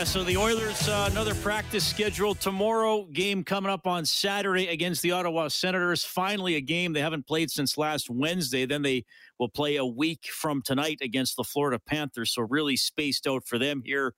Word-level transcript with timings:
Yeah. 0.00 0.04
So 0.04 0.24
the 0.24 0.38
Oilers, 0.38 0.88
uh, 0.88 1.08
another 1.10 1.34
practice 1.34 1.86
schedule 1.86 2.34
tomorrow. 2.34 3.04
Game 3.12 3.44
coming 3.44 3.70
up 3.70 3.86
on 3.86 4.06
Saturday 4.06 4.68
against 4.68 5.02
the 5.02 5.12
Ottawa 5.12 5.48
Senators. 5.48 6.02
Finally, 6.04 6.54
a 6.54 6.60
game 6.62 6.94
they 6.94 7.02
haven't 7.02 7.26
played 7.26 7.50
since 7.50 7.76
last 7.76 8.08
Wednesday. 8.08 8.64
Then 8.64 8.80
they 8.80 9.04
will 9.38 9.50
play 9.50 9.76
a 9.76 9.84
week 9.84 10.24
from 10.32 10.62
tonight 10.62 11.00
against 11.02 11.36
the 11.36 11.44
Florida 11.44 11.78
Panthers. 11.78 12.32
So 12.32 12.46
really 12.48 12.78
spaced 12.78 13.26
out 13.26 13.46
for 13.46 13.58
them 13.58 13.82
here 13.84 14.14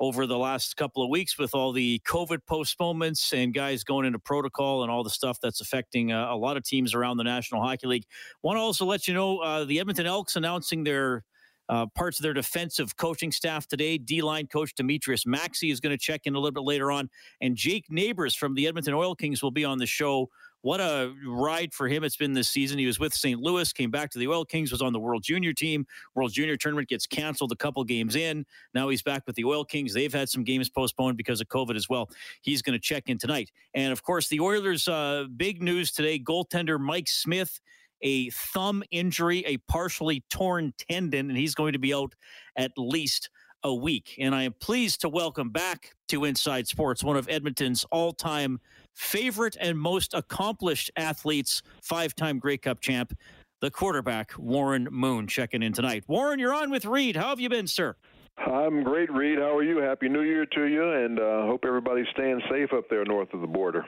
over 0.00 0.26
the 0.26 0.36
last 0.36 0.76
couple 0.76 1.04
of 1.04 1.10
weeks 1.10 1.38
with 1.38 1.54
all 1.54 1.70
the 1.70 2.00
COVID 2.08 2.40
postponements 2.48 3.32
and 3.32 3.54
guys 3.54 3.84
going 3.84 4.06
into 4.06 4.18
protocol 4.18 4.82
and 4.82 4.90
all 4.90 5.04
the 5.04 5.10
stuff 5.10 5.38
that's 5.40 5.60
affecting 5.60 6.10
uh, 6.10 6.26
a 6.28 6.36
lot 6.36 6.56
of 6.56 6.64
teams 6.64 6.92
around 6.92 7.18
the 7.18 7.24
National 7.24 7.62
Hockey 7.62 7.86
League. 7.86 8.06
Want 8.42 8.56
to 8.56 8.60
also 8.60 8.84
let 8.84 9.06
you 9.06 9.14
know 9.14 9.38
uh, 9.38 9.64
the 9.64 9.78
Edmonton 9.78 10.06
Elks 10.06 10.34
announcing 10.34 10.82
their 10.82 11.22
uh, 11.70 11.86
parts 11.94 12.18
of 12.18 12.24
their 12.24 12.34
defensive 12.34 12.96
coaching 12.96 13.30
staff 13.30 13.66
today. 13.66 13.96
D 13.96 14.22
line 14.22 14.48
coach 14.48 14.74
Demetrious 14.74 15.24
Maxie 15.24 15.70
is 15.70 15.78
going 15.78 15.96
to 15.96 15.98
check 15.98 16.22
in 16.24 16.34
a 16.34 16.38
little 16.38 16.52
bit 16.52 16.64
later 16.64 16.90
on. 16.90 17.08
And 17.40 17.56
Jake 17.56 17.86
Neighbors 17.88 18.34
from 18.34 18.54
the 18.54 18.66
Edmonton 18.66 18.92
Oil 18.92 19.14
Kings 19.14 19.40
will 19.40 19.52
be 19.52 19.64
on 19.64 19.78
the 19.78 19.86
show. 19.86 20.28
What 20.62 20.80
a 20.80 21.14
ride 21.24 21.72
for 21.72 21.88
him 21.88 22.04
it's 22.04 22.16
been 22.16 22.34
this 22.34 22.48
season. 22.48 22.78
He 22.78 22.86
was 22.86 22.98
with 22.98 23.14
St. 23.14 23.40
Louis, 23.40 23.72
came 23.72 23.90
back 23.90 24.10
to 24.10 24.18
the 24.18 24.26
Oil 24.26 24.44
Kings, 24.44 24.72
was 24.72 24.82
on 24.82 24.92
the 24.92 24.98
World 24.98 25.22
Junior 25.22 25.54
team. 25.54 25.86
World 26.14 26.32
Junior 26.32 26.56
tournament 26.56 26.88
gets 26.88 27.06
canceled 27.06 27.52
a 27.52 27.56
couple 27.56 27.82
games 27.84 28.16
in. 28.16 28.44
Now 28.74 28.88
he's 28.88 29.00
back 29.00 29.22
with 29.26 29.36
the 29.36 29.44
Oil 29.44 29.64
Kings. 29.64 29.94
They've 29.94 30.12
had 30.12 30.28
some 30.28 30.44
games 30.44 30.68
postponed 30.68 31.16
because 31.16 31.40
of 31.40 31.48
COVID 31.48 31.76
as 31.76 31.88
well. 31.88 32.10
He's 32.42 32.62
going 32.62 32.74
to 32.74 32.82
check 32.82 33.04
in 33.06 33.16
tonight. 33.16 33.50
And 33.74 33.92
of 33.92 34.02
course, 34.02 34.28
the 34.28 34.40
Oilers' 34.40 34.86
uh, 34.86 35.26
big 35.36 35.62
news 35.62 35.92
today 35.92 36.18
goaltender 36.18 36.78
Mike 36.78 37.08
Smith 37.08 37.60
a 38.02 38.30
thumb 38.30 38.82
injury, 38.90 39.44
a 39.46 39.56
partially 39.58 40.24
torn 40.30 40.72
tendon, 40.78 41.28
and 41.28 41.38
he's 41.38 41.54
going 41.54 41.72
to 41.72 41.78
be 41.78 41.94
out 41.94 42.14
at 42.56 42.72
least 42.76 43.30
a 43.62 43.74
week. 43.74 44.14
And 44.18 44.34
I 44.34 44.44
am 44.44 44.54
pleased 44.60 45.02
to 45.02 45.08
welcome 45.08 45.50
back 45.50 45.92
to 46.08 46.24
Inside 46.24 46.66
Sports 46.66 47.04
one 47.04 47.16
of 47.16 47.28
Edmonton's 47.28 47.84
all 47.90 48.12
time 48.12 48.60
favorite 48.94 49.56
and 49.60 49.78
most 49.78 50.14
accomplished 50.14 50.90
athletes, 50.96 51.62
five 51.82 52.14
time 52.14 52.38
Grey 52.38 52.58
Cup 52.58 52.80
champ, 52.80 53.16
the 53.60 53.70
quarterback, 53.70 54.32
Warren 54.38 54.88
Moon, 54.90 55.26
checking 55.26 55.62
in 55.62 55.72
tonight. 55.72 56.04
Warren, 56.08 56.38
you're 56.38 56.54
on 56.54 56.70
with 56.70 56.84
Reed. 56.84 57.16
How 57.16 57.28
have 57.28 57.40
you 57.40 57.48
been, 57.48 57.66
sir? 57.66 57.96
I'm 58.38 58.82
great, 58.82 59.12
Reed. 59.12 59.38
How 59.38 59.54
are 59.54 59.62
you? 59.62 59.78
Happy 59.78 60.08
New 60.08 60.22
Year 60.22 60.46
to 60.46 60.66
you, 60.66 60.92
and 60.92 61.20
uh, 61.20 61.42
hope 61.42 61.64
everybody's 61.66 62.06
staying 62.12 62.40
safe 62.50 62.72
up 62.72 62.84
there 62.88 63.04
north 63.04 63.34
of 63.34 63.42
the 63.42 63.46
border. 63.46 63.84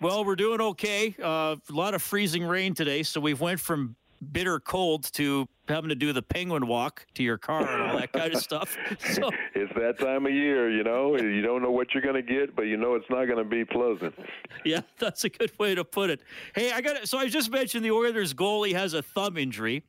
Well, 0.00 0.24
we're 0.24 0.36
doing 0.36 0.60
okay. 0.60 1.14
Uh, 1.20 1.56
a 1.68 1.72
lot 1.72 1.94
of 1.94 2.02
freezing 2.02 2.44
rain 2.44 2.72
today, 2.72 3.02
so 3.02 3.20
we've 3.20 3.40
went 3.40 3.58
from 3.58 3.96
bitter 4.32 4.60
cold 4.60 5.12
to 5.14 5.48
having 5.66 5.88
to 5.88 5.94
do 5.96 6.12
the 6.12 6.22
penguin 6.22 6.66
walk 6.68 7.04
to 7.14 7.22
your 7.24 7.36
car 7.36 7.66
and 7.68 7.82
all 7.82 7.98
that 7.98 8.12
kind 8.12 8.32
of 8.32 8.40
stuff. 8.40 8.76
So 9.12 9.30
it's 9.54 9.72
that 9.74 9.98
time 9.98 10.26
of 10.26 10.32
year, 10.32 10.70
you 10.70 10.84
know. 10.84 11.16
You 11.16 11.42
don't 11.42 11.62
know 11.62 11.70
what 11.70 11.94
you're 11.94 12.02
going 12.02 12.14
to 12.14 12.22
get, 12.22 12.54
but 12.54 12.62
you 12.62 12.76
know 12.76 12.94
it's 12.94 13.08
not 13.10 13.24
going 13.26 13.38
to 13.38 13.44
be 13.44 13.64
pleasant. 13.64 14.14
Yeah, 14.64 14.80
that's 14.98 15.24
a 15.24 15.28
good 15.28 15.52
way 15.58 15.74
to 15.74 15.84
put 15.84 16.10
it. 16.10 16.20
Hey, 16.54 16.72
I 16.72 16.80
got 16.80 16.96
it. 16.96 17.08
So 17.08 17.18
I 17.18 17.28
just 17.28 17.50
mentioned 17.50 17.84
the 17.84 17.90
Oilers 17.90 18.34
goalie 18.34 18.74
has 18.74 18.92
a 18.94 19.02
thumb 19.02 19.36
injury, 19.36 19.82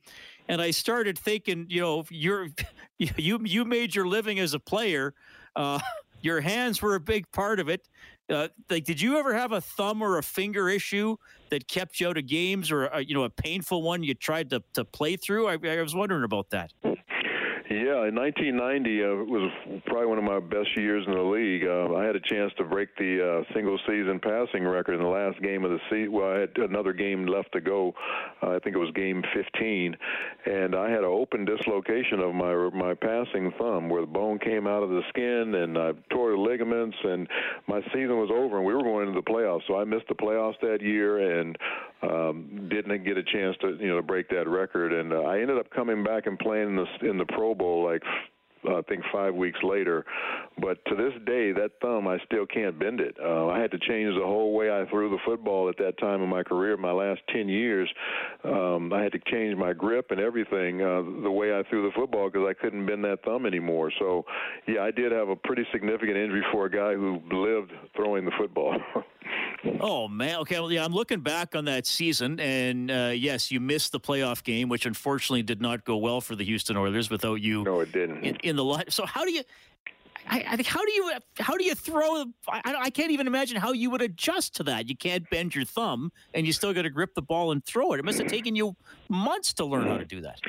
and 0.48 0.60
I 0.60 0.70
started 0.70 1.18
thinking, 1.18 1.66
you 1.68 1.80
know, 1.80 2.04
you're 2.10 2.48
you 2.98 3.40
you 3.44 3.64
made 3.64 3.94
your 3.94 4.06
living 4.06 4.38
as 4.38 4.54
a 4.54 4.60
player. 4.60 5.14
Uh, 5.54 5.80
your 6.22 6.40
hands 6.40 6.82
were 6.82 6.94
a 6.94 7.00
big 7.00 7.30
part 7.32 7.60
of 7.60 7.68
it. 7.68 7.88
Uh, 8.30 8.48
like, 8.68 8.84
did 8.84 9.00
you 9.00 9.18
ever 9.18 9.34
have 9.34 9.52
a 9.52 9.60
thumb 9.60 10.02
or 10.02 10.18
a 10.18 10.22
finger 10.22 10.68
issue 10.68 11.16
that 11.50 11.66
kept 11.66 11.98
you 11.98 12.08
out 12.08 12.16
of 12.16 12.26
games, 12.26 12.70
or 12.70 12.92
uh, 12.94 12.98
you 12.98 13.14
know, 13.14 13.24
a 13.24 13.30
painful 13.30 13.82
one 13.82 14.02
you 14.02 14.14
tried 14.14 14.50
to 14.50 14.62
to 14.74 14.84
play 14.84 15.16
through? 15.16 15.48
I, 15.48 15.58
I 15.64 15.82
was 15.82 15.94
wondering 15.94 16.24
about 16.24 16.50
that. 16.50 16.72
Yeah, 17.70 18.10
in 18.10 18.16
1990 18.16 19.04
uh, 19.04 19.06
was 19.30 19.52
probably 19.86 20.06
one 20.06 20.18
of 20.18 20.24
my 20.24 20.40
best 20.40 20.76
years 20.76 21.04
in 21.06 21.14
the 21.14 21.22
league. 21.22 21.62
Uh, 21.64 21.94
I 21.94 22.04
had 22.04 22.16
a 22.16 22.20
chance 22.20 22.52
to 22.58 22.64
break 22.64 22.88
the 22.96 23.22
uh, 23.46 23.54
single 23.54 23.78
season 23.86 24.18
passing 24.18 24.66
record 24.66 24.94
in 24.94 25.00
the 25.00 25.08
last 25.08 25.40
game 25.40 25.64
of 25.64 25.70
the 25.70 25.78
season. 25.88 26.10
Well, 26.10 26.34
I 26.34 26.40
had 26.40 26.58
another 26.58 26.92
game 26.92 27.26
left 27.26 27.52
to 27.52 27.60
go. 27.60 27.94
Uh, 28.42 28.56
I 28.56 28.58
think 28.58 28.74
it 28.74 28.80
was 28.80 28.90
game 28.96 29.22
15, 29.32 29.96
and 30.46 30.74
I 30.74 30.90
had 30.90 31.04
an 31.06 31.14
open 31.14 31.44
dislocation 31.44 32.18
of 32.18 32.34
my 32.34 32.52
my 32.74 32.94
passing 32.94 33.52
thumb, 33.56 33.88
where 33.88 34.00
the 34.00 34.08
bone 34.08 34.40
came 34.40 34.66
out 34.66 34.82
of 34.82 34.90
the 34.90 35.02
skin, 35.10 35.54
and 35.54 35.78
I 35.78 35.92
tore 36.10 36.32
the 36.32 36.38
ligaments, 36.38 36.96
and 37.04 37.28
my 37.68 37.80
season 37.94 38.18
was 38.18 38.30
over, 38.34 38.56
and 38.56 38.66
we 38.66 38.74
were 38.74 38.82
going 38.82 39.06
into 39.06 39.20
the 39.20 39.30
playoffs. 39.30 39.62
So 39.68 39.78
I 39.78 39.84
missed 39.84 40.08
the 40.08 40.16
playoffs 40.16 40.58
that 40.62 40.82
year, 40.82 41.38
and 41.38 41.56
um, 42.02 42.68
didn't 42.70 43.04
get 43.04 43.16
a 43.16 43.22
chance 43.22 43.56
to 43.60 43.76
you 43.80 43.88
know 43.88 43.96
to 43.96 44.02
break 44.02 44.28
that 44.30 44.48
record. 44.48 44.92
And 44.92 45.12
uh, 45.12 45.22
I 45.22 45.40
ended 45.40 45.58
up 45.58 45.70
coming 45.70 46.04
back 46.04 46.26
and 46.26 46.38
playing 46.38 46.68
in 46.68 46.76
the 46.76 47.08
in 47.08 47.18
the 47.18 47.26
Pro 47.26 47.54
Bowl 47.54 47.84
like 47.84 48.02
I 48.68 48.82
think 48.88 49.02
five 49.12 49.34
weeks 49.34 49.58
later. 49.62 50.04
But 50.60 50.84
to 50.86 50.94
this 50.94 51.12
day, 51.24 51.52
that 51.52 51.72
thumb, 51.80 52.06
I 52.06 52.18
still 52.26 52.46
can't 52.46 52.78
bend 52.78 53.00
it. 53.00 53.16
Uh, 53.22 53.46
I 53.46 53.58
had 53.58 53.70
to 53.70 53.78
change 53.78 54.14
the 54.14 54.26
whole 54.26 54.52
way 54.52 54.70
I 54.70 54.84
threw 54.90 55.10
the 55.10 55.18
football 55.24 55.68
at 55.68 55.78
that 55.78 55.98
time 55.98 56.22
in 56.22 56.28
my 56.28 56.42
career. 56.42 56.76
My 56.76 56.92
last 56.92 57.20
10 57.32 57.48
years, 57.48 57.88
um, 58.44 58.92
I 58.92 59.02
had 59.02 59.12
to 59.12 59.20
change 59.30 59.56
my 59.56 59.72
grip 59.72 60.10
and 60.10 60.20
everything, 60.20 60.82
uh, 60.82 61.02
the 61.22 61.30
way 61.30 61.58
I 61.58 61.62
threw 61.70 61.82
the 61.88 61.94
football, 61.94 62.28
because 62.30 62.46
I 62.48 62.52
couldn't 62.60 62.86
bend 62.86 63.04
that 63.04 63.22
thumb 63.24 63.46
anymore. 63.46 63.90
So, 63.98 64.24
yeah, 64.66 64.82
I 64.82 64.90
did 64.90 65.12
have 65.12 65.28
a 65.28 65.36
pretty 65.36 65.64
significant 65.72 66.16
injury 66.16 66.44
for 66.52 66.66
a 66.66 66.70
guy 66.70 66.94
who 66.94 67.20
lived 67.32 67.72
throwing 67.96 68.24
the 68.24 68.32
football. 68.38 68.76
oh 69.80 70.08
man, 70.08 70.38
okay. 70.40 70.58
Well, 70.58 70.72
yeah, 70.72 70.84
I'm 70.84 70.92
looking 70.92 71.20
back 71.20 71.54
on 71.54 71.66
that 71.66 71.86
season, 71.86 72.40
and 72.40 72.90
uh, 72.90 73.12
yes, 73.14 73.50
you 73.50 73.60
missed 73.60 73.92
the 73.92 74.00
playoff 74.00 74.42
game, 74.42 74.68
which 74.68 74.86
unfortunately 74.86 75.42
did 75.42 75.60
not 75.60 75.84
go 75.84 75.96
well 75.96 76.20
for 76.20 76.36
the 76.36 76.44
Houston 76.44 76.76
Oilers 76.76 77.10
without 77.10 77.40
you. 77.40 77.64
No, 77.64 77.80
it 77.80 77.92
didn't. 77.92 78.24
In, 78.24 78.36
in 78.36 78.56
the 78.56 78.64
line. 78.64 78.84
So 78.88 79.06
how 79.06 79.24
do 79.24 79.32
you? 79.32 79.42
I, 80.28 80.44
I, 80.50 80.56
think 80.56 80.68
how 80.68 80.84
do 80.84 80.92
you 80.92 81.12
how 81.38 81.56
do 81.56 81.64
you 81.64 81.74
throw? 81.74 82.24
I, 82.48 82.74
I 82.78 82.90
can't 82.90 83.10
even 83.10 83.26
imagine 83.26 83.58
how 83.58 83.72
you 83.72 83.90
would 83.90 84.02
adjust 84.02 84.56
to 84.56 84.62
that. 84.64 84.88
You 84.88 84.96
can't 84.96 85.28
bend 85.30 85.54
your 85.54 85.64
thumb, 85.64 86.12
and 86.34 86.46
you 86.46 86.52
still 86.52 86.72
got 86.72 86.82
to 86.82 86.90
grip 86.90 87.14
the 87.14 87.22
ball 87.22 87.52
and 87.52 87.64
throw 87.64 87.92
it. 87.92 88.00
It 88.00 88.04
must 88.04 88.18
have 88.18 88.28
taken 88.28 88.54
you 88.54 88.76
months 89.08 89.52
to 89.54 89.64
learn 89.64 89.86
how 89.86 89.98
to 89.98 90.04
do 90.04 90.20
that. 90.20 90.40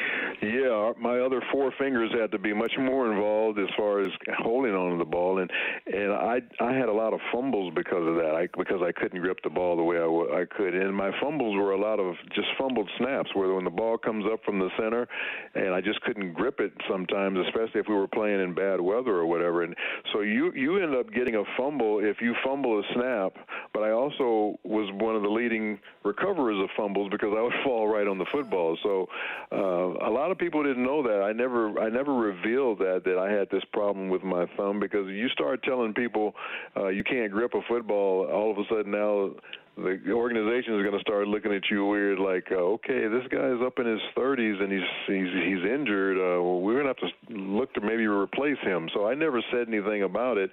Yeah, 0.41 0.93
my 0.99 1.19
other 1.19 1.39
four 1.51 1.71
fingers 1.77 2.09
had 2.19 2.31
to 2.31 2.39
be 2.39 2.51
much 2.51 2.71
more 2.79 3.11
involved 3.11 3.59
as 3.59 3.67
far 3.77 4.01
as 4.01 4.07
holding 4.39 4.73
on 4.73 4.93
to 4.93 4.97
the 4.97 5.05
ball, 5.05 5.37
and 5.37 5.51
and 5.85 6.11
I 6.11 6.41
I 6.59 6.73
had 6.73 6.89
a 6.89 6.93
lot 6.93 7.13
of 7.13 7.19
fumbles 7.31 7.71
because 7.75 8.07
of 8.07 8.15
that. 8.15 8.33
I 8.33 8.47
because 8.57 8.81
I 8.81 8.91
couldn't 8.91 9.21
grip 9.21 9.37
the 9.43 9.51
ball 9.51 9.77
the 9.77 9.83
way 9.83 9.97
I, 9.97 10.41
I 10.41 10.45
could, 10.45 10.73
and 10.73 10.95
my 10.95 11.11
fumbles 11.21 11.55
were 11.55 11.73
a 11.73 11.79
lot 11.79 11.99
of 11.99 12.15
just 12.33 12.47
fumbled 12.57 12.89
snaps 12.97 13.29
where 13.35 13.53
when 13.53 13.65
the 13.65 13.69
ball 13.69 13.99
comes 13.99 14.25
up 14.33 14.43
from 14.43 14.57
the 14.57 14.69
center, 14.79 15.07
and 15.53 15.75
I 15.75 15.81
just 15.81 16.01
couldn't 16.01 16.33
grip 16.33 16.59
it 16.59 16.73
sometimes, 16.89 17.37
especially 17.45 17.79
if 17.79 17.87
we 17.87 17.93
were 17.93 18.07
playing 18.07 18.41
in 18.41 18.55
bad 18.55 18.81
weather 18.81 19.11
or 19.11 19.27
whatever. 19.27 19.61
And 19.61 19.75
so 20.11 20.21
you 20.21 20.51
you 20.53 20.81
end 20.81 20.95
up 20.95 21.13
getting 21.13 21.35
a 21.35 21.43
fumble 21.55 21.99
if 22.01 22.17
you 22.19 22.33
fumble 22.43 22.79
a 22.79 22.83
snap. 22.95 23.33
But 23.75 23.83
I 23.83 23.91
also 23.91 24.57
was 24.63 24.89
one 24.93 25.15
of 25.15 25.21
the 25.21 25.29
leading 25.29 25.77
recoverers 26.03 26.57
of 26.63 26.69
fumbles 26.75 27.11
because 27.11 27.29
I 27.37 27.41
would 27.43 27.53
fall 27.63 27.87
right 27.87 28.07
on 28.07 28.17
the 28.17 28.25
football. 28.31 28.75
So 28.81 29.05
uh, 29.51 30.07
a 30.07 30.09
lot 30.09 30.30
of 30.31 30.37
people 30.37 30.63
didn't 30.63 30.83
know 30.83 31.03
that. 31.03 31.21
I 31.23 31.31
never 31.33 31.79
I 31.79 31.89
never 31.89 32.13
revealed 32.13 32.79
that 32.79 33.01
that 33.05 33.17
I 33.17 33.31
had 33.31 33.49
this 33.49 33.63
problem 33.71 34.09
with 34.09 34.23
my 34.23 34.45
thumb 34.57 34.79
because 34.79 35.07
you 35.07 35.27
start 35.29 35.63
telling 35.63 35.93
people 35.93 36.33
uh, 36.75 36.87
you 36.87 37.03
can't 37.03 37.31
grip 37.31 37.53
a 37.53 37.61
football, 37.67 38.27
all 38.27 38.51
of 38.51 38.57
a 38.57 38.63
sudden 38.69 38.91
now 38.91 39.31
the 39.77 40.11
organization 40.11 40.75
is 40.75 40.83
going 40.83 40.97
to 40.97 40.99
start 40.99 41.27
looking 41.27 41.53
at 41.53 41.61
you 41.71 41.85
weird, 41.85 42.19
like, 42.19 42.45
uh, 42.51 42.55
okay, 42.55 43.07
this 43.07 43.23
guy's 43.31 43.61
up 43.65 43.79
in 43.79 43.85
his 43.85 44.01
30s 44.17 44.61
and 44.61 44.71
he's 44.71 44.81
he's 45.07 45.31
he's 45.45 45.63
injured. 45.63 46.17
Uh, 46.17 46.43
well, 46.43 46.61
we're 46.61 46.81
going 46.81 46.93
to 46.93 47.01
have 47.01 47.11
to 47.29 47.33
look 47.33 47.73
to 47.73 47.81
maybe 47.81 48.05
replace 48.05 48.59
him. 48.63 48.89
So 48.93 49.07
I 49.07 49.13
never 49.13 49.41
said 49.51 49.67
anything 49.67 50.03
about 50.03 50.37
it, 50.37 50.51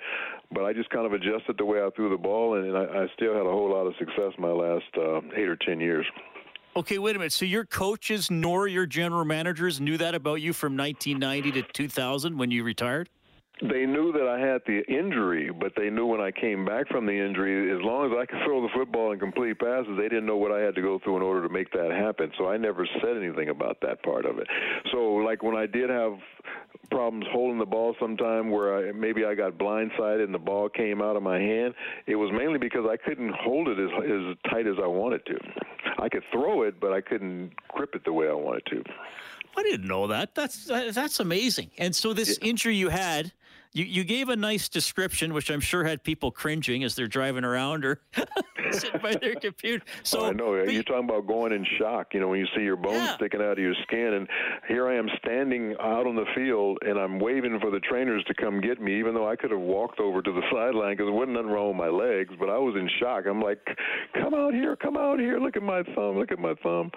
but 0.52 0.64
I 0.64 0.72
just 0.72 0.90
kind 0.90 1.04
of 1.04 1.12
adjusted 1.12 1.56
the 1.58 1.64
way 1.64 1.80
I 1.80 1.90
threw 1.96 2.10
the 2.10 2.16
ball, 2.16 2.56
and, 2.56 2.66
and 2.66 2.76
I, 2.76 3.04
I 3.04 3.06
still 3.16 3.34
had 3.34 3.46
a 3.46 3.50
whole 3.50 3.70
lot 3.70 3.86
of 3.86 3.94
success 3.98 4.32
my 4.38 4.50
last 4.50 4.86
uh, 4.96 5.20
eight 5.36 5.48
or 5.48 5.56
ten 5.56 5.80
years. 5.80 6.06
Okay, 6.78 6.98
wait 7.00 7.16
a 7.16 7.18
minute. 7.18 7.32
So 7.32 7.44
your 7.44 7.64
coaches 7.64 8.30
nor 8.30 8.68
your 8.68 8.86
general 8.86 9.24
managers 9.24 9.80
knew 9.80 9.96
that 9.96 10.14
about 10.14 10.36
you 10.36 10.52
from 10.52 10.76
1990 10.76 11.60
to 11.60 11.72
2000 11.72 12.38
when 12.38 12.52
you 12.52 12.62
retired? 12.62 13.10
They 13.60 13.86
knew 13.86 14.12
that 14.12 14.28
I 14.28 14.38
had 14.38 14.62
the 14.66 14.82
injury, 14.88 15.50
but 15.50 15.72
they 15.76 15.90
knew 15.90 16.06
when 16.06 16.20
I 16.20 16.30
came 16.30 16.64
back 16.64 16.88
from 16.88 17.06
the 17.06 17.12
injury, 17.12 17.72
as 17.74 17.82
long 17.82 18.06
as 18.06 18.16
I 18.16 18.24
could 18.24 18.38
throw 18.44 18.62
the 18.62 18.68
football 18.74 19.10
and 19.10 19.20
complete 19.20 19.58
passes, 19.58 19.96
they 19.96 20.08
didn't 20.08 20.26
know 20.26 20.36
what 20.36 20.52
I 20.52 20.60
had 20.60 20.74
to 20.76 20.82
go 20.82 21.00
through 21.02 21.16
in 21.16 21.22
order 21.22 21.46
to 21.46 21.52
make 21.52 21.72
that 21.72 21.90
happen. 21.90 22.30
So 22.38 22.48
I 22.48 22.56
never 22.56 22.86
said 23.02 23.16
anything 23.16 23.48
about 23.48 23.80
that 23.82 24.02
part 24.02 24.26
of 24.26 24.38
it. 24.38 24.46
So, 24.92 25.14
like 25.14 25.42
when 25.42 25.56
I 25.56 25.66
did 25.66 25.90
have 25.90 26.18
problems 26.90 27.26
holding 27.32 27.58
the 27.58 27.66
ball 27.66 27.94
sometime 28.00 28.50
where 28.50 28.88
I, 28.88 28.92
maybe 28.92 29.24
I 29.24 29.34
got 29.34 29.58
blindsided 29.58 30.24
and 30.24 30.32
the 30.32 30.38
ball 30.38 30.68
came 30.68 31.02
out 31.02 31.16
of 31.16 31.22
my 31.22 31.38
hand, 31.38 31.74
it 32.06 32.16
was 32.16 32.30
mainly 32.32 32.58
because 32.58 32.86
I 32.88 32.96
couldn't 32.96 33.34
hold 33.34 33.68
it 33.68 33.78
as, 33.78 33.90
as 34.04 34.52
tight 34.52 34.66
as 34.66 34.76
I 34.82 34.86
wanted 34.86 35.26
to. 35.26 35.38
I 35.98 36.08
could 36.08 36.22
throw 36.32 36.62
it, 36.62 36.80
but 36.80 36.92
I 36.92 37.00
couldn't 37.00 37.52
grip 37.68 37.94
it 37.94 38.04
the 38.04 38.12
way 38.12 38.28
I 38.28 38.34
wanted 38.34 38.64
to. 38.66 38.84
I 39.56 39.62
didn't 39.62 39.88
know 39.88 40.06
that. 40.06 40.36
That's 40.36 40.66
that's 40.66 41.18
amazing. 41.18 41.70
And 41.78 41.94
so 41.94 42.12
this 42.12 42.38
yeah. 42.40 42.48
injury 42.48 42.76
you 42.76 42.90
had, 42.90 43.32
you, 43.72 43.84
you 43.84 44.04
gave 44.04 44.28
a 44.28 44.36
nice 44.36 44.68
description, 44.68 45.34
which 45.34 45.50
I'm 45.50 45.60
sure 45.60 45.84
had 45.84 46.02
people 46.02 46.30
cringing 46.30 46.84
as 46.84 46.94
they're 46.94 47.06
driving 47.06 47.44
around 47.44 47.84
or 47.84 48.00
sitting 48.70 49.00
by 49.00 49.14
their 49.14 49.34
computer. 49.34 49.84
So 50.02 50.26
I 50.26 50.32
know 50.32 50.54
you're 50.54 50.82
talking 50.82 51.04
about 51.04 51.26
going 51.26 51.52
in 51.52 51.66
shock. 51.78 52.14
You 52.14 52.20
know 52.20 52.28
when 52.28 52.40
you 52.40 52.46
see 52.56 52.62
your 52.62 52.76
bones 52.76 52.96
yeah. 52.96 53.14
sticking 53.16 53.40
out 53.40 53.52
of 53.52 53.58
your 53.58 53.74
skin, 53.82 54.14
and 54.14 54.28
here 54.66 54.88
I 54.88 54.96
am 54.96 55.08
standing 55.18 55.74
out 55.80 56.06
on 56.06 56.16
the 56.16 56.24
field, 56.34 56.78
and 56.82 56.98
I'm 56.98 57.18
waving 57.18 57.58
for 57.60 57.70
the 57.70 57.80
trainers 57.80 58.24
to 58.24 58.34
come 58.34 58.60
get 58.60 58.80
me, 58.80 58.98
even 58.98 59.14
though 59.14 59.28
I 59.28 59.36
could 59.36 59.50
have 59.50 59.60
walked 59.60 60.00
over 60.00 60.22
to 60.22 60.32
the 60.32 60.42
sideline 60.52 60.92
because 60.92 61.06
there 61.06 61.12
wasn't 61.12 61.34
nothing 61.34 61.50
wrong 61.50 61.68
with 61.68 61.76
my 61.76 61.88
legs. 61.88 62.32
But 62.38 62.48
I 62.48 62.58
was 62.58 62.74
in 62.76 62.88
shock. 62.98 63.24
I'm 63.28 63.40
like, 63.40 63.60
"Come 64.14 64.34
out 64.34 64.54
here, 64.54 64.76
come 64.76 64.96
out 64.96 65.18
here! 65.18 65.38
Look 65.38 65.56
at 65.56 65.62
my 65.62 65.82
thumb! 65.94 66.18
Look 66.18 66.32
at 66.32 66.38
my 66.38 66.54
thumb!" 66.62 66.90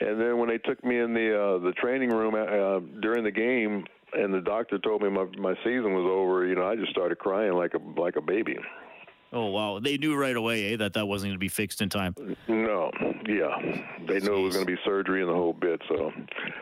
And 0.00 0.20
then 0.20 0.38
when 0.38 0.48
they 0.48 0.58
took 0.58 0.82
me 0.84 0.98
in 0.98 1.14
the 1.14 1.34
uh, 1.34 1.58
the 1.58 1.72
training 1.72 2.10
room 2.10 2.34
uh, 2.34 2.80
during 3.00 3.24
the 3.24 3.30
game, 3.30 3.84
and 4.12 4.32
the 4.32 4.40
doctor 4.40 4.78
told 4.78 5.02
me 5.02 5.10
my 5.10 5.24
my 5.38 5.54
season 5.64 5.94
was 5.94 6.06
over, 6.08 6.46
you 6.46 6.54
know, 6.54 6.66
I 6.66 6.76
just 6.76 6.90
started 6.90 7.18
crying 7.18 7.52
like 7.54 7.74
a 7.74 8.00
like 8.00 8.16
a 8.16 8.22
baby. 8.22 8.56
Oh 9.32 9.46
wow! 9.46 9.80
They 9.80 9.98
knew 9.98 10.16
right 10.16 10.36
away 10.36 10.72
eh, 10.72 10.76
that 10.76 10.92
that 10.94 11.06
wasn't 11.06 11.30
going 11.30 11.34
to 11.36 11.40
be 11.40 11.48
fixed 11.48 11.82
in 11.82 11.88
time. 11.88 12.14
No, 12.48 12.90
yeah, 13.26 13.48
they 14.06 14.18
Jeez. 14.18 14.22
knew 14.22 14.36
it 14.36 14.42
was 14.42 14.54
going 14.54 14.66
to 14.66 14.72
be 14.72 14.78
surgery 14.84 15.20
and 15.20 15.28
the 15.28 15.34
whole 15.34 15.52
bit. 15.52 15.82
So 15.88 16.12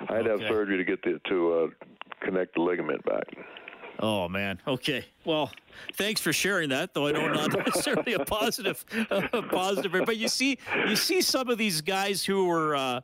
I 0.08 0.16
had 0.16 0.22
okay. 0.22 0.22
to 0.22 0.30
have 0.30 0.48
surgery 0.48 0.78
to 0.78 0.84
get 0.84 1.02
the, 1.02 1.20
to 1.28 1.52
uh, 1.52 1.86
connect 2.20 2.54
the 2.54 2.62
ligament 2.62 3.04
back. 3.04 3.24
Oh 4.00 4.28
man. 4.28 4.60
Okay. 4.66 5.04
Well, 5.24 5.52
thanks 5.94 6.20
for 6.20 6.32
sharing 6.32 6.70
that. 6.70 6.94
Though 6.94 7.06
I 7.06 7.12
know 7.12 7.28
not 7.28 7.52
necessarily 7.66 8.14
a 8.14 8.24
positive, 8.24 8.84
a 9.10 9.42
positive. 9.42 9.92
But 10.04 10.16
you 10.16 10.28
see, 10.28 10.58
you 10.88 10.96
see 10.96 11.20
some 11.20 11.48
of 11.48 11.58
these 11.58 11.80
guys 11.80 12.24
who 12.24 12.46
were, 12.46 12.74
uh, 12.74 13.00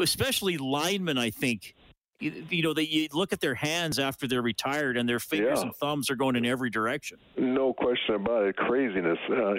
especially 0.00 0.56
linemen. 0.56 1.18
I 1.18 1.30
think 1.30 1.74
you, 2.22 2.62
know, 2.62 2.72
they 2.72 2.82
you 2.82 3.08
look 3.12 3.32
at 3.32 3.40
their 3.40 3.54
hands 3.54 3.98
after 3.98 4.26
they're 4.26 4.42
retired, 4.42 4.96
and 4.96 5.08
their 5.08 5.18
fingers 5.18 5.58
yeah. 5.58 5.66
and 5.66 5.76
thumbs 5.76 6.10
are 6.10 6.16
going 6.16 6.36
in 6.36 6.46
every 6.46 6.70
direction. 6.70 7.18
No 7.36 7.72
question 7.72 8.14
about 8.14 8.44
it. 8.44 8.56
Craziness. 8.56 9.18
Uh, 9.30 9.54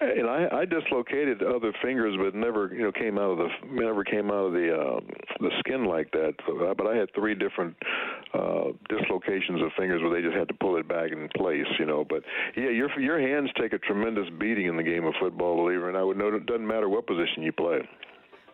and 0.00 0.28
I, 0.28 0.48
I 0.52 0.64
dislocated 0.64 1.42
other 1.42 1.72
fingers, 1.82 2.16
but 2.18 2.34
never, 2.34 2.72
you 2.74 2.82
know, 2.82 2.92
came 2.92 3.18
out 3.18 3.32
of 3.32 3.38
the 3.38 3.48
never 3.70 4.04
came 4.04 4.30
out 4.30 4.46
of 4.46 4.52
the 4.52 4.74
uh, 4.74 5.00
the 5.40 5.50
skin 5.60 5.84
like 5.84 6.10
that. 6.12 6.34
So, 6.46 6.64
uh, 6.64 6.74
but 6.74 6.86
I 6.86 6.96
had 6.96 7.08
three 7.14 7.34
different 7.34 7.76
uh, 8.32 8.72
dislocations 8.88 9.62
of 9.62 9.70
fingers 9.76 10.02
where 10.02 10.14
they 10.14 10.26
just 10.26 10.36
had 10.36 10.48
to 10.48 10.54
pull 10.54 10.76
it 10.76 10.88
back 10.88 11.12
in 11.12 11.28
place, 11.36 11.66
you 11.78 11.86
know. 11.86 12.04
But 12.08 12.22
yeah, 12.56 12.70
your 12.70 12.88
your 12.98 13.20
hands 13.20 13.50
take 13.60 13.72
a 13.72 13.78
tremendous 13.78 14.26
beating 14.38 14.66
in 14.66 14.76
the 14.76 14.82
game 14.82 15.04
of 15.04 15.14
football, 15.20 15.56
believer, 15.56 15.88
and 15.88 15.96
I 15.96 16.02
would 16.02 16.16
know 16.16 16.28
it 16.28 16.46
doesn't 16.46 16.66
matter 16.66 16.88
what 16.88 17.06
position 17.06 17.42
you 17.42 17.52
play. 17.52 17.80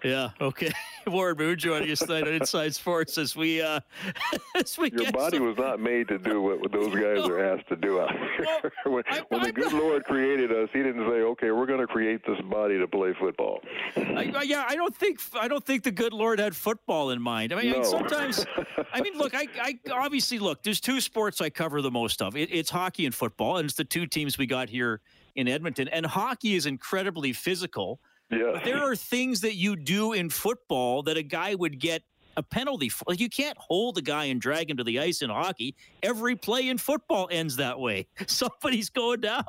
Yeah. 0.06 0.30
Okay. 0.40 0.72
Warren 1.08 1.36
Moon 1.36 1.58
joining 1.58 1.90
us 1.90 1.98
tonight 1.98 2.28
on 2.28 2.34
Inside 2.34 2.74
Sports 2.74 3.18
as 3.18 3.34
we 3.34 3.60
uh, 3.60 3.80
as 4.54 4.78
we 4.78 4.92
your 4.92 5.10
body 5.10 5.38
some... 5.38 5.46
was 5.46 5.56
not 5.56 5.80
made 5.80 6.06
to 6.08 6.18
do 6.18 6.40
what 6.40 6.70
those 6.70 6.94
guys 6.94 7.28
are 7.28 7.40
asked 7.40 7.68
to 7.68 7.76
do 7.76 8.00
out 8.00 8.12
here. 8.12 8.72
Well, 8.84 8.94
when, 8.94 9.04
I, 9.08 9.22
when 9.28 9.42
the 9.42 9.52
good 9.52 9.72
Lord 9.72 10.04
created 10.04 10.52
us, 10.52 10.68
He 10.72 10.82
didn't 10.84 11.08
say, 11.08 11.22
"Okay, 11.22 11.50
we're 11.50 11.66
going 11.66 11.80
to 11.80 11.88
create 11.88 12.24
this 12.24 12.40
body 12.42 12.78
to 12.78 12.86
play 12.86 13.14
football." 13.18 13.60
I, 13.96 14.42
yeah, 14.44 14.64
I 14.68 14.76
don't 14.76 14.94
think 14.94 15.20
I 15.34 15.48
don't 15.48 15.64
think 15.64 15.82
the 15.82 15.90
good 15.90 16.12
Lord 16.12 16.38
had 16.38 16.54
football 16.54 17.10
in 17.10 17.20
mind. 17.20 17.52
I 17.52 17.60
mean, 17.60 17.72
no. 17.72 17.82
sometimes, 17.82 18.46
I 18.92 19.00
mean, 19.00 19.18
look, 19.18 19.34
I, 19.34 19.48
I 19.60 19.78
obviously 19.92 20.38
look. 20.38 20.62
There's 20.62 20.80
two 20.80 21.00
sports 21.00 21.40
I 21.40 21.50
cover 21.50 21.82
the 21.82 21.90
most 21.90 22.22
of. 22.22 22.36
It, 22.36 22.48
it's 22.52 22.70
hockey 22.70 23.06
and 23.06 23.14
football, 23.14 23.56
and 23.56 23.64
it's 23.64 23.76
the 23.76 23.84
two 23.84 24.06
teams 24.06 24.38
we 24.38 24.46
got 24.46 24.68
here 24.68 25.00
in 25.34 25.48
Edmonton. 25.48 25.88
And 25.88 26.06
hockey 26.06 26.54
is 26.54 26.66
incredibly 26.66 27.32
physical. 27.32 28.00
Yeah. 28.30 28.52
But 28.54 28.64
there 28.64 28.82
are 28.82 28.96
things 28.96 29.40
that 29.42 29.54
you 29.54 29.76
do 29.76 30.12
in 30.12 30.30
football 30.30 31.02
that 31.04 31.16
a 31.16 31.22
guy 31.22 31.54
would 31.54 31.78
get 31.78 32.02
a 32.36 32.42
penalty 32.42 32.88
for. 32.88 33.14
You 33.14 33.28
can't 33.28 33.56
hold 33.58 33.98
a 33.98 34.02
guy 34.02 34.24
and 34.24 34.40
drag 34.40 34.70
him 34.70 34.76
to 34.76 34.84
the 34.84 35.00
ice 35.00 35.22
in 35.22 35.30
hockey. 35.30 35.74
Every 36.02 36.36
play 36.36 36.68
in 36.68 36.78
football 36.78 37.28
ends 37.30 37.56
that 37.56 37.78
way. 37.78 38.08
Somebody's 38.26 38.90
going 38.90 39.20
down. 39.20 39.44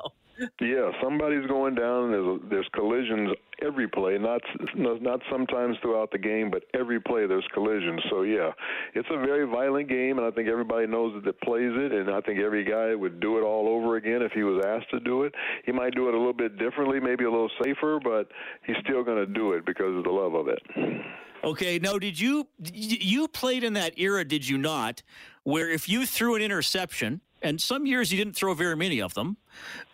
Yeah, 0.60 0.90
somebody's 1.02 1.46
going 1.46 1.74
down. 1.74 2.10
There's 2.10 2.40
there's 2.50 2.68
collisions 2.72 3.30
every 3.62 3.88
play, 3.88 4.18
not 4.18 4.40
not 4.76 5.20
sometimes 5.30 5.76
throughout 5.82 6.10
the 6.10 6.18
game, 6.18 6.50
but 6.50 6.62
every 6.74 7.00
play 7.00 7.26
there's 7.26 7.46
collisions. 7.52 8.00
So 8.10 8.22
yeah, 8.22 8.50
it's 8.94 9.08
a 9.10 9.18
very 9.18 9.46
violent 9.46 9.88
game, 9.88 10.18
and 10.18 10.26
I 10.26 10.30
think 10.30 10.48
everybody 10.48 10.86
knows 10.86 11.14
that 11.14 11.24
that 11.24 11.40
plays 11.40 11.72
it. 11.74 11.92
And 11.92 12.10
I 12.10 12.20
think 12.20 12.38
every 12.38 12.64
guy 12.64 12.94
would 12.94 13.20
do 13.20 13.38
it 13.38 13.42
all 13.42 13.68
over 13.68 13.96
again 13.96 14.22
if 14.22 14.32
he 14.32 14.42
was 14.42 14.64
asked 14.64 14.90
to 14.90 15.00
do 15.00 15.24
it. 15.24 15.34
He 15.64 15.72
might 15.72 15.94
do 15.94 16.08
it 16.08 16.14
a 16.14 16.18
little 16.18 16.32
bit 16.32 16.58
differently, 16.58 17.00
maybe 17.00 17.24
a 17.24 17.30
little 17.30 17.50
safer, 17.62 17.98
but 18.02 18.28
he's 18.64 18.76
still 18.84 19.02
going 19.02 19.18
to 19.18 19.26
do 19.26 19.52
it 19.52 19.66
because 19.66 19.96
of 19.96 20.04
the 20.04 20.10
love 20.10 20.34
of 20.34 20.48
it. 20.48 20.62
Okay, 21.44 21.78
now 21.78 21.98
did 21.98 22.18
you 22.18 22.48
you 22.72 23.28
played 23.28 23.64
in 23.64 23.74
that 23.74 23.98
era? 23.98 24.24
Did 24.24 24.48
you 24.48 24.58
not? 24.58 25.02
Where 25.44 25.70
if 25.70 25.88
you 25.88 26.04
threw 26.04 26.34
an 26.34 26.42
interception 26.42 27.20
and 27.42 27.60
some 27.60 27.86
years 27.86 28.12
you 28.12 28.18
didn't 28.18 28.36
throw 28.36 28.54
very 28.54 28.76
many 28.76 29.00
of 29.00 29.14
them, 29.14 29.36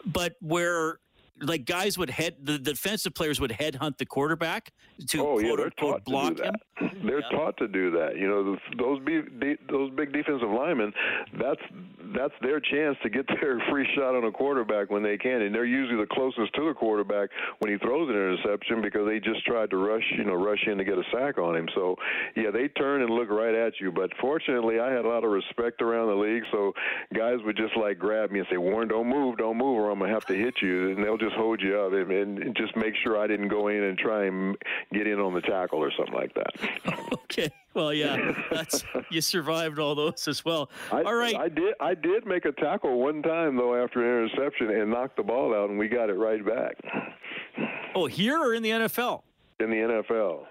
but 0.06 0.34
where 0.40 0.98
like 1.40 1.64
guys 1.64 1.98
would 1.98 2.10
head 2.10 2.36
the 2.42 2.58
defensive 2.58 3.14
players 3.14 3.40
would 3.40 3.50
headhunt 3.50 3.98
the 3.98 4.06
quarterback 4.06 4.72
to 5.08 5.20
oh, 5.20 5.24
quote 5.24 5.44
yeah, 5.44 5.56
they're 5.56 5.64
unquote 5.66 6.04
block 6.04 6.38
him. 6.38 6.54
They're 7.04 7.20
yeah. 7.20 7.38
taught 7.38 7.56
to 7.58 7.68
do 7.68 7.90
that. 7.92 8.16
You 8.16 8.26
know, 8.26 8.56
those 8.76 9.00
those 9.70 9.90
big 9.94 10.12
defensive 10.12 10.48
linemen. 10.48 10.92
That's 11.38 11.60
that's 12.16 12.34
their 12.42 12.60
chance 12.60 12.96
to 13.02 13.10
get 13.10 13.26
their 13.40 13.60
free 13.70 13.88
shot 13.94 14.14
on 14.14 14.24
a 14.24 14.32
quarterback 14.32 14.90
when 14.90 15.02
they 15.02 15.16
can, 15.16 15.42
and 15.42 15.54
they're 15.54 15.64
usually 15.64 16.00
the 16.00 16.06
closest 16.06 16.54
to 16.54 16.68
the 16.68 16.74
quarterback 16.74 17.30
when 17.58 17.72
he 17.72 17.78
throws 17.78 18.08
an 18.08 18.14
interception 18.14 18.82
because 18.82 19.06
they 19.06 19.20
just 19.20 19.44
tried 19.46 19.70
to 19.70 19.76
rush, 19.76 20.04
you 20.16 20.24
know, 20.24 20.34
rush 20.34 20.62
in 20.66 20.78
to 20.78 20.84
get 20.84 20.98
a 20.98 21.04
sack 21.12 21.38
on 21.38 21.56
him. 21.56 21.68
So, 21.74 21.96
yeah, 22.36 22.50
they 22.50 22.68
turn 22.68 23.02
and 23.02 23.10
look 23.10 23.30
right 23.30 23.54
at 23.54 23.74
you. 23.80 23.92
But 23.92 24.10
fortunately, 24.20 24.80
I 24.80 24.90
had 24.90 25.04
a 25.04 25.08
lot 25.08 25.24
of 25.24 25.30
respect 25.30 25.82
around 25.82 26.08
the 26.08 26.14
league, 26.14 26.44
so 26.52 26.72
guys 27.14 27.38
would 27.44 27.56
just 27.56 27.76
like 27.76 27.98
grab 27.98 28.30
me 28.30 28.40
and 28.40 28.48
say, 28.50 28.56
"Warren, 28.56 28.88
don't 28.88 29.08
move, 29.08 29.38
don't 29.38 29.58
move, 29.58 29.78
or 29.78 29.90
I'm 29.90 29.98
gonna 29.98 30.12
have 30.12 30.26
to 30.26 30.34
hit 30.34 30.54
you," 30.62 30.90
and 30.90 31.04
they'll 31.04 31.16
just 31.24 31.36
hold 31.36 31.60
you 31.60 31.78
up 31.78 31.92
and, 31.92 32.38
and 32.38 32.56
just 32.56 32.76
make 32.76 32.94
sure 33.02 33.18
I 33.18 33.26
didn't 33.26 33.48
go 33.48 33.68
in 33.68 33.82
and 33.82 33.96
try 33.96 34.26
and 34.26 34.56
get 34.92 35.06
in 35.06 35.18
on 35.18 35.34
the 35.34 35.40
tackle 35.40 35.78
or 35.78 35.90
something 35.96 36.14
like 36.14 36.34
that. 36.34 37.12
okay. 37.12 37.50
Well, 37.72 37.92
yeah, 37.92 38.32
that's 38.52 38.84
you 39.10 39.20
survived 39.20 39.78
all 39.78 39.94
those 39.94 40.28
as 40.28 40.44
well. 40.44 40.70
I, 40.92 41.02
all 41.02 41.14
right. 41.14 41.34
I 41.34 41.48
did. 41.48 41.74
I 41.80 41.94
did 41.94 42.24
make 42.26 42.44
a 42.44 42.52
tackle 42.52 43.00
one 43.00 43.22
time 43.22 43.56
though 43.56 43.82
after 43.82 44.00
an 44.00 44.28
interception 44.28 44.70
and 44.70 44.90
knocked 44.90 45.16
the 45.16 45.24
ball 45.24 45.54
out, 45.54 45.70
and 45.70 45.78
we 45.78 45.88
got 45.88 46.08
it 46.08 46.14
right 46.14 46.44
back. 46.44 46.76
Oh, 47.96 48.06
here 48.06 48.38
or 48.38 48.54
in 48.54 48.62
the 48.62 48.70
NFL? 48.70 49.22
In 49.60 49.70
the 49.70 49.76
NFL. 49.76 50.44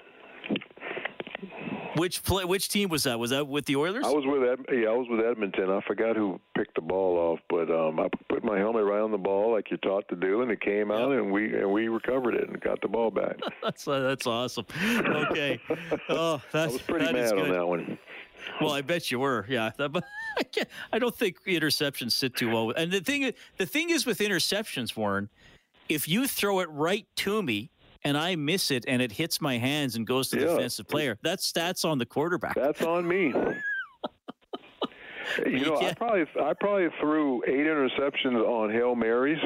Which 1.97 2.23
play? 2.23 2.43
Which 2.43 2.69
team 2.69 2.89
was 2.89 3.03
that? 3.03 3.19
Was 3.19 3.29
that 3.29 3.47
with 3.47 3.65
the 3.65 3.75
Oilers? 3.75 4.05
I 4.05 4.09
was 4.09 4.25
with 4.25 4.43
Ed, 4.43 4.75
yeah, 4.75 4.89
I 4.89 4.93
was 4.93 5.07
with 5.09 5.19
Edmonton. 5.19 5.69
I 5.69 5.79
forgot 5.87 6.15
who 6.15 6.39
picked 6.57 6.75
the 6.75 6.81
ball 6.81 7.17
off, 7.17 7.39
but 7.49 7.69
um, 7.69 7.99
I 7.99 8.07
put 8.43 8.51
my 8.51 8.57
helmet 8.57 8.83
right 8.83 9.01
on 9.01 9.11
the 9.11 9.17
ball 9.17 9.51
like 9.51 9.69
you're 9.69 9.77
taught 9.79 10.07
to 10.09 10.15
do, 10.15 10.41
and 10.41 10.51
it 10.51 10.61
came 10.61 10.91
out, 10.91 11.09
yep. 11.09 11.19
and 11.19 11.31
we 11.31 11.55
and 11.57 11.71
we 11.71 11.87
recovered 11.87 12.35
it 12.35 12.47
and 12.49 12.59
got 12.61 12.81
the 12.81 12.87
ball 12.87 13.11
back. 13.11 13.37
that's 13.63 13.87
uh, 13.87 13.99
that's 13.99 14.27
awesome. 14.27 14.65
Okay, 14.81 15.59
oh, 16.09 16.41
that's 16.51 16.71
I 16.71 16.73
was 16.73 16.81
pretty 16.81 17.05
that 17.05 17.13
mad 17.13 17.33
on 17.33 17.51
that 17.51 17.67
one. 17.67 17.97
Well, 18.59 18.71
I 18.71 18.81
bet 18.81 19.09
you 19.11 19.19
were. 19.19 19.45
Yeah, 19.47 19.71
but 19.77 20.03
I, 20.37 20.65
I 20.91 20.99
don't 20.99 21.15
think 21.15 21.43
interceptions 21.45 22.11
sit 22.11 22.35
too 22.35 22.49
well. 22.51 22.71
And 22.75 22.91
the 22.91 22.99
thing, 22.99 23.31
the 23.57 23.65
thing 23.65 23.89
is 23.89 24.05
with 24.05 24.19
interceptions, 24.19 24.95
Warren, 24.97 25.29
if 25.87 26.07
you 26.07 26.27
throw 26.27 26.59
it 26.59 26.69
right 26.69 27.07
to 27.17 27.41
me 27.41 27.69
and 28.03 28.17
I 28.17 28.35
miss 28.35 28.69
it 28.69 28.83
and 28.85 29.01
it 29.01 29.13
hits 29.13 29.39
my 29.39 29.57
hands 29.57 29.95
and 29.95 30.05
goes 30.05 30.29
to 30.29 30.35
the 30.35 30.45
defensive 30.45 30.89
player, 30.89 31.17
that's 31.21 31.49
stats 31.49 31.85
on 31.85 31.99
the 31.99 32.05
quarterback. 32.05 32.55
That's 32.55 32.81
on 32.81 33.07
me. 33.07 33.33
you 35.47 35.65
know, 35.65 35.77
I 35.77 35.93
probably 35.93 36.25
I 36.41 36.53
probably 36.53 36.87
threw 36.99 37.43
eight 37.47 37.65
interceptions 37.65 38.35
on 38.45 38.69
hail 38.69 38.95
marys, 38.95 39.39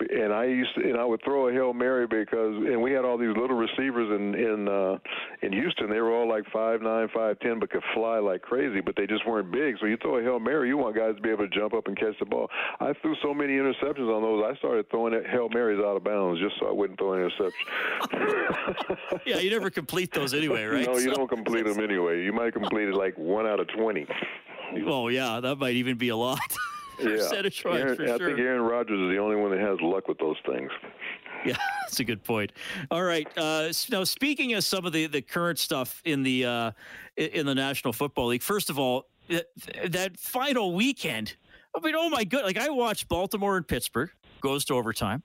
and 0.00 0.32
I 0.32 0.44
used 0.44 0.74
to, 0.74 0.82
and 0.82 0.98
I 0.98 1.04
would 1.04 1.22
throw 1.24 1.48
a 1.48 1.52
hail 1.52 1.72
mary 1.72 2.06
because 2.06 2.54
and 2.56 2.82
we 2.82 2.92
had 2.92 3.04
all 3.04 3.16
these 3.16 3.36
little 3.36 3.56
receivers 3.56 4.10
in 4.14 4.34
in 4.34 4.58
in 4.58 4.68
uh, 4.68 4.98
in 5.42 5.52
Houston, 5.52 5.90
they 5.90 6.00
were 6.00 6.12
all 6.12 6.28
like 6.28 6.44
five 6.52 6.82
nine, 6.82 7.08
five 7.14 7.38
ten, 7.40 7.58
but 7.58 7.70
could 7.70 7.82
fly 7.94 8.18
like 8.18 8.42
crazy, 8.42 8.80
but 8.80 8.96
they 8.96 9.06
just 9.06 9.26
weren't 9.26 9.50
big. 9.50 9.76
So 9.80 9.86
you 9.86 9.96
throw 9.96 10.18
a 10.18 10.22
hail 10.22 10.40
mary, 10.40 10.68
you 10.68 10.76
want 10.76 10.96
guys 10.96 11.14
to 11.16 11.22
be 11.22 11.30
able 11.30 11.48
to 11.48 11.54
jump 11.54 11.74
up 11.74 11.86
and 11.86 11.96
catch 11.96 12.18
the 12.18 12.26
ball. 12.26 12.48
I 12.80 12.92
threw 13.02 13.14
so 13.22 13.32
many 13.32 13.54
interceptions 13.54 14.14
on 14.14 14.22
those. 14.22 14.44
I 14.44 14.56
started 14.58 14.90
throwing 14.90 15.12
hail 15.24 15.48
marys 15.48 15.78
out 15.78 15.96
of 15.96 16.04
bounds 16.04 16.40
just 16.40 16.58
so 16.58 16.68
I 16.68 16.72
wouldn't 16.72 16.98
throw 16.98 17.14
an 17.14 17.20
interception. 17.20 19.18
yeah, 19.26 19.38
you 19.38 19.50
never 19.50 19.70
complete 19.70 20.12
those 20.12 20.34
anyway, 20.34 20.64
right? 20.66 20.86
No, 20.86 20.94
you 20.94 21.10
so, 21.10 21.14
don't 21.14 21.28
complete 21.28 21.66
them 21.66 21.80
anyway. 21.80 22.22
You 22.22 22.32
might 22.32 22.52
complete 22.52 22.88
it 22.88 22.94
like 22.94 23.16
one 23.16 23.46
out 23.46 23.60
of 23.60 23.68
twenty. 23.68 24.06
Oh 24.86 25.08
yeah, 25.08 25.40
that 25.40 25.56
might 25.56 25.76
even 25.76 25.96
be 25.96 26.08
a 26.08 26.16
lot. 26.16 26.40
yeah, 27.00 27.08
Aaron, 27.08 27.46
I 27.46 27.48
sure. 27.48 27.74
think 28.18 28.38
Aaron 28.38 28.62
Rodgers 28.62 29.00
is 29.00 29.14
the 29.14 29.18
only 29.18 29.36
one 29.36 29.50
that 29.50 29.60
has 29.60 29.78
luck 29.80 30.08
with 30.08 30.18
those 30.18 30.36
things. 30.46 30.70
Yeah, 31.44 31.56
that's 31.82 32.00
a 32.00 32.04
good 32.04 32.24
point. 32.24 32.52
All 32.90 33.02
right. 33.02 33.26
Uh, 33.36 33.70
now, 33.90 34.04
speaking 34.04 34.54
of 34.54 34.64
some 34.64 34.84
of 34.84 34.92
the, 34.92 35.06
the 35.06 35.22
current 35.22 35.58
stuff 35.58 36.02
in 36.04 36.22
the 36.22 36.44
uh, 36.44 36.70
in 37.16 37.46
the 37.46 37.54
National 37.54 37.92
Football 37.92 38.28
League, 38.28 38.42
first 38.42 38.70
of 38.70 38.78
all, 38.78 39.06
that, 39.28 39.46
that 39.86 40.18
final 40.18 40.74
weekend. 40.74 41.36
I 41.76 41.80
mean, 41.80 41.94
oh 41.96 42.08
my 42.08 42.24
god! 42.24 42.44
Like 42.44 42.58
I 42.58 42.70
watched 42.70 43.08
Baltimore 43.08 43.56
and 43.56 43.66
Pittsburgh 43.66 44.10
goes 44.40 44.64
to 44.66 44.74
overtime. 44.74 45.22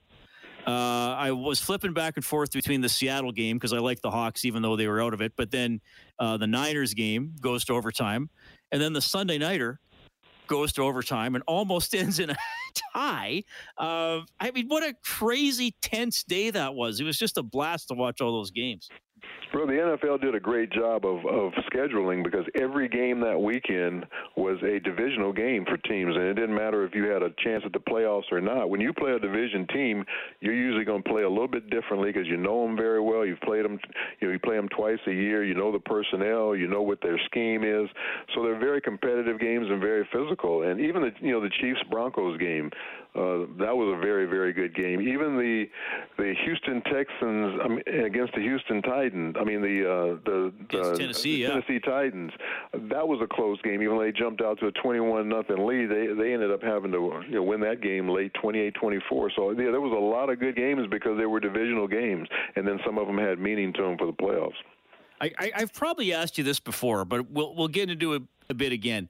Uh, 0.65 1.15
I 1.17 1.31
was 1.31 1.59
flipping 1.59 1.93
back 1.93 2.15
and 2.15 2.23
forth 2.23 2.51
between 2.51 2.79
the 2.79 2.87
Seattle 2.87 3.33
game 3.33 3.57
because 3.57 3.73
I 3.73 3.79
like 3.79 4.01
the 4.01 4.11
Hawks, 4.11 4.45
even 4.45 4.61
though 4.61 4.77
they 4.77 4.87
were 4.87 5.01
out 5.01 5.13
of 5.13 5.21
it. 5.21 5.33
But 5.35 5.51
then 5.51 5.81
uh, 6.19 6.37
the 6.37 6.47
Niners 6.47 6.93
game 6.93 7.35
goes 7.41 7.65
to 7.65 7.73
overtime, 7.73 8.29
and 8.73 8.81
then 8.81 8.91
the 8.91 9.01
Sunday 9.01 9.37
nighter 9.37 9.79
goes 10.47 10.73
to 10.73 10.81
overtime 10.81 11.35
and 11.35 11.43
almost 11.47 11.95
ends 11.95 12.19
in 12.19 12.31
a 12.31 12.35
tie. 12.93 13.43
Uh, 13.77 14.21
I 14.39 14.51
mean, 14.51 14.67
what 14.67 14.83
a 14.83 14.95
crazy 15.05 15.75
tense 15.81 16.23
day 16.23 16.49
that 16.49 16.73
was. 16.73 16.99
It 16.99 17.03
was 17.03 17.17
just 17.17 17.37
a 17.37 17.43
blast 17.43 17.87
to 17.89 17.93
watch 17.93 18.19
all 18.19 18.33
those 18.33 18.51
games. 18.51 18.89
Well, 19.53 19.67
the 19.67 19.73
NFL 19.73 20.19
did 20.19 20.33
a 20.33 20.39
great 20.39 20.71
job 20.71 21.05
of, 21.05 21.23
of 21.27 21.53
scheduling 21.71 22.23
because 22.23 22.43
every 22.59 22.89
game 22.89 23.19
that 23.19 23.39
weekend 23.39 24.03
was 24.35 24.57
a 24.63 24.79
divisional 24.79 25.31
game 25.31 25.63
for 25.65 25.77
teams, 25.77 26.15
and 26.15 26.25
it 26.25 26.33
didn't 26.33 26.55
matter 26.55 26.83
if 26.83 26.95
you 26.95 27.03
had 27.03 27.21
a 27.21 27.29
chance 27.43 27.61
at 27.63 27.71
the 27.71 27.79
playoffs 27.79 28.31
or 28.31 28.41
not. 28.41 28.71
When 28.71 28.81
you 28.81 28.91
play 28.93 29.11
a 29.11 29.19
division 29.19 29.67
team, 29.67 30.03
you're 30.39 30.55
usually 30.55 30.85
going 30.85 31.03
to 31.03 31.09
play 31.09 31.21
a 31.21 31.29
little 31.29 31.47
bit 31.47 31.69
differently 31.69 32.11
because 32.11 32.27
you 32.27 32.37
know 32.37 32.65
them 32.65 32.75
very 32.75 32.99
well. 32.99 33.27
You've 33.27 33.41
played 33.41 33.63
them, 33.63 33.77
you 34.19 34.27
know, 34.27 34.33
you 34.33 34.39
play 34.39 34.55
them 34.55 34.69
twice 34.69 34.97
a 35.05 35.13
year. 35.13 35.43
You 35.43 35.53
know 35.53 35.71
the 35.71 35.79
personnel, 35.79 36.55
you 36.55 36.67
know 36.67 36.81
what 36.81 36.99
their 37.03 37.19
scheme 37.25 37.63
is. 37.63 37.87
So 38.33 38.41
they're 38.41 38.59
very 38.59 38.81
competitive 38.81 39.39
games 39.39 39.67
and 39.69 39.79
very 39.79 40.07
physical. 40.11 40.63
And 40.63 40.81
even 40.81 41.03
the 41.03 41.11
you 41.21 41.31
know 41.31 41.41
the 41.41 41.51
Chiefs 41.61 41.81
Broncos 41.91 42.39
game, 42.39 42.71
uh, 43.13 43.45
that 43.61 43.77
was 43.77 43.95
a 43.95 44.01
very 44.01 44.25
very 44.25 44.51
good 44.51 44.73
game. 44.73 44.99
Even 44.99 45.37
the 45.37 45.65
the 46.17 46.33
Houston 46.43 46.81
Texans 46.91 47.61
um, 47.63 47.79
against 48.03 48.33
the 48.33 48.41
Houston 48.41 48.81
Titans. 48.81 49.12
I 49.13 49.43
mean 49.43 49.61
the 49.61 49.89
uh, 49.89 50.17
the, 50.25 50.53
the 50.71 50.97
Tennessee, 50.97 51.45
Tennessee 51.45 51.73
yeah. 51.73 51.79
Titans. 51.79 52.31
That 52.73 53.07
was 53.07 53.19
a 53.21 53.27
close 53.27 53.61
game. 53.61 53.81
Even 53.81 53.97
though 53.97 54.03
they 54.03 54.11
jumped 54.11 54.41
out 54.41 54.59
to 54.59 54.67
a 54.67 54.71
21 54.71 55.29
nothing 55.29 55.65
lead, 55.65 55.89
they 55.89 56.07
they 56.13 56.33
ended 56.33 56.51
up 56.51 56.63
having 56.63 56.91
to 56.91 57.21
you 57.27 57.35
know, 57.35 57.43
win 57.43 57.61
that 57.61 57.81
game 57.81 58.09
late 58.09 58.31
28-24. 58.43 59.29
So 59.35 59.51
yeah, 59.51 59.71
there 59.71 59.81
was 59.81 59.91
a 59.91 60.01
lot 60.01 60.29
of 60.29 60.39
good 60.39 60.55
games 60.55 60.87
because 60.89 61.17
they 61.17 61.25
were 61.25 61.39
divisional 61.39 61.87
games, 61.87 62.27
and 62.55 62.67
then 62.67 62.79
some 62.85 62.97
of 62.97 63.07
them 63.07 63.17
had 63.17 63.39
meaning 63.39 63.71
to 63.73 63.81
them 63.81 63.97
for 63.97 64.07
the 64.07 64.13
playoffs. 64.13 64.53
I, 65.21 65.31
I, 65.39 65.59
have 65.59 65.73
probably 65.73 66.13
asked 66.13 66.37
you 66.37 66.43
this 66.43 66.59
before, 66.59 67.05
but 67.05 67.29
we'll 67.29 67.55
we'll 67.55 67.67
get 67.67 67.89
into 67.89 68.13
it 68.13 68.23
a 68.49 68.53
bit 68.53 68.71
again. 68.71 69.09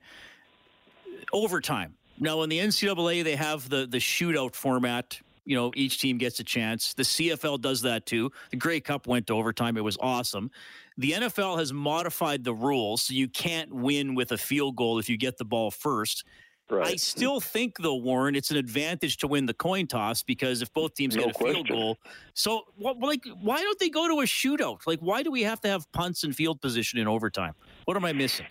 Overtime. 1.32 1.96
Now, 2.20 2.44
in 2.44 2.50
the 2.50 2.60
NCAA, 2.60 3.24
they 3.24 3.36
have 3.36 3.70
the 3.70 3.88
the 3.88 3.98
shootout 3.98 4.54
format 4.54 5.20
you 5.46 5.56
know, 5.56 5.72
each 5.76 6.00
team 6.00 6.18
gets 6.18 6.40
a 6.40 6.44
chance. 6.44 6.94
The 6.94 7.04
CFL 7.04 7.62
does 7.62 7.82
that 7.82 8.06
too. 8.06 8.32
The 8.52 8.58
Grey 8.58 8.80
Cup 8.80 9.08
went 9.08 9.28
to 9.28 9.34
overtime. 9.34 9.78
It 9.78 9.84
was 9.84 9.98
awesome. 10.00 10.52
The 10.98 11.12
NFL 11.12 11.58
has 11.60 11.74
modified 11.74 12.44
the 12.44 12.54
rules 12.54 13.04
so 13.04 13.14
you 13.14 13.28
can't 13.28 13.74
win 13.74 14.16
with 14.16 14.32
a 14.32 14.38
field 14.38 14.76
goal 14.76 15.00
if 15.00 15.10
you 15.10 15.18
get 15.18 15.38
the 15.38 15.46
ball 15.46 15.72
first. 15.72 16.24
Right. 16.70 16.88
I 16.88 16.96
still 16.96 17.42
think, 17.42 17.76
though, 17.80 17.96
Warren, 17.96 18.36
it's 18.36 18.50
an 18.50 18.58
advantage 18.58 19.18
to 19.18 19.28
win 19.28 19.46
the 19.46 19.54
coin 19.54 19.86
toss 19.86 20.24
because 20.24 20.62
if 20.62 20.74
both 20.74 20.94
teams 20.94 21.16
no 21.16 21.24
get 21.24 21.32
a 21.32 21.34
question. 21.34 21.66
field 21.66 21.68
goal, 21.68 21.98
so 22.34 22.62
like, 22.80 23.22
why 23.42 23.62
don't 23.62 23.78
they 23.80 23.90
go 23.90 24.08
to 24.08 24.22
a 24.22 24.26
shootout? 24.26 24.80
Like, 24.88 25.00
why 25.00 25.24
do 25.24 25.32
we 25.32 25.44
have 25.44 25.60
to 25.62 25.68
have 25.68 25.92
punts 25.92 26.24
and 26.24 26.34
field 26.34 26.62
position 26.62 27.00
in 27.00 27.08
overtime? 27.08 27.54
What 27.86 27.98
am 27.98 28.06
I 28.06 28.14
missing? 28.14 28.46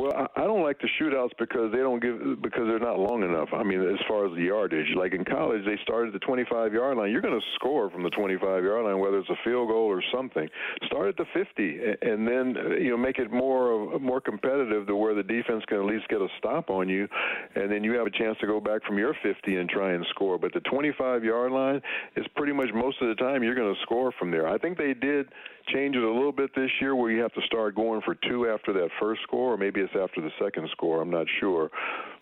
Well, 0.00 0.30
I 0.34 0.44
don't 0.44 0.62
like 0.62 0.80
the 0.80 0.88
shootouts 0.98 1.36
because 1.38 1.70
they 1.72 1.78
don't 1.84 2.00
give 2.00 2.40
because 2.40 2.62
they're 2.64 2.78
not 2.78 2.98
long 2.98 3.22
enough. 3.22 3.50
I 3.52 3.62
mean, 3.62 3.82
as 3.82 4.00
far 4.08 4.24
as 4.24 4.32
the 4.34 4.44
yardage, 4.44 4.86
like 4.96 5.12
in 5.12 5.26
college, 5.26 5.60
they 5.66 5.76
started 5.82 6.14
at 6.14 6.20
the 6.20 6.24
25 6.24 6.72
yard 6.72 6.96
line. 6.96 7.10
You're 7.10 7.20
going 7.20 7.38
to 7.38 7.46
score 7.56 7.90
from 7.90 8.02
the 8.02 8.08
25 8.08 8.64
yard 8.64 8.86
line, 8.86 8.98
whether 8.98 9.18
it's 9.18 9.28
a 9.28 9.36
field 9.44 9.68
goal 9.68 9.84
or 9.84 10.02
something. 10.10 10.48
Start 10.86 11.08
at 11.08 11.16
the 11.18 11.26
50, 11.34 11.80
and 12.00 12.26
then 12.26 12.56
you 12.80 12.88
know 12.88 12.96
make 12.96 13.18
it 13.18 13.30
more 13.30 13.98
more 14.00 14.22
competitive 14.22 14.86
to 14.86 14.96
where 14.96 15.14
the 15.14 15.22
defense 15.22 15.62
can 15.68 15.76
at 15.76 15.84
least 15.84 16.08
get 16.08 16.22
a 16.22 16.28
stop 16.38 16.70
on 16.70 16.88
you, 16.88 17.06
and 17.54 17.70
then 17.70 17.84
you 17.84 17.92
have 17.92 18.06
a 18.06 18.10
chance 18.10 18.38
to 18.40 18.46
go 18.46 18.58
back 18.58 18.82
from 18.86 18.96
your 18.96 19.14
50 19.22 19.56
and 19.56 19.68
try 19.68 19.92
and 19.92 20.06
score. 20.08 20.38
But 20.38 20.54
the 20.54 20.60
25 20.60 21.24
yard 21.24 21.52
line 21.52 21.82
is 22.16 22.24
pretty 22.36 22.54
much 22.54 22.68
most 22.72 22.96
of 23.02 23.08
the 23.08 23.16
time 23.16 23.42
you're 23.42 23.54
going 23.54 23.74
to 23.74 23.80
score 23.82 24.12
from 24.18 24.30
there. 24.30 24.48
I 24.48 24.56
think 24.56 24.78
they 24.78 24.94
did 24.94 25.26
change 25.72 25.96
it 25.96 26.02
a 26.02 26.12
little 26.12 26.32
bit 26.32 26.50
this 26.54 26.70
year 26.80 26.94
where 26.94 27.10
you 27.10 27.20
have 27.22 27.32
to 27.34 27.42
start 27.42 27.74
going 27.74 28.00
for 28.02 28.14
two 28.28 28.48
after 28.48 28.72
that 28.72 28.88
first 29.00 29.22
score, 29.22 29.54
or 29.54 29.56
maybe 29.56 29.80
it's 29.80 29.94
after 29.94 30.20
the 30.20 30.30
second 30.42 30.68
score. 30.72 31.00
I'm 31.00 31.10
not 31.10 31.26
sure. 31.40 31.70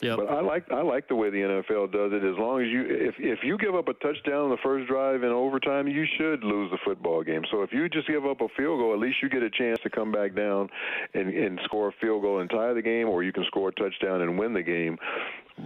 Yep. 0.00 0.16
But 0.16 0.30
I 0.30 0.40
like 0.40 0.70
I 0.70 0.82
like 0.82 1.08
the 1.08 1.16
way 1.16 1.30
the 1.30 1.38
NFL 1.38 1.92
does 1.92 2.12
it. 2.12 2.24
As 2.24 2.38
long 2.38 2.62
as 2.62 2.68
you 2.68 2.84
if 2.88 3.14
if 3.18 3.40
you 3.42 3.58
give 3.58 3.74
up 3.74 3.88
a 3.88 3.94
touchdown 3.94 4.44
on 4.44 4.50
the 4.50 4.58
first 4.62 4.88
drive 4.88 5.22
in 5.22 5.30
overtime, 5.30 5.88
you 5.88 6.06
should 6.16 6.44
lose 6.44 6.70
the 6.70 6.78
football 6.84 7.22
game. 7.22 7.42
So 7.50 7.62
if 7.62 7.72
you 7.72 7.88
just 7.88 8.06
give 8.06 8.24
up 8.24 8.40
a 8.40 8.48
field 8.56 8.80
goal, 8.80 8.92
at 8.92 9.00
least 9.00 9.16
you 9.22 9.28
get 9.28 9.42
a 9.42 9.50
chance 9.50 9.80
to 9.82 9.90
come 9.90 10.12
back 10.12 10.34
down 10.34 10.68
and, 11.14 11.28
and 11.34 11.60
score 11.64 11.88
a 11.88 11.92
field 12.00 12.22
goal 12.22 12.40
and 12.40 12.48
tie 12.48 12.72
the 12.72 12.82
game, 12.82 13.08
or 13.08 13.22
you 13.22 13.32
can 13.32 13.44
score 13.44 13.70
a 13.70 13.72
touchdown 13.72 14.22
and 14.22 14.38
win 14.38 14.52
the 14.52 14.62
game. 14.62 14.98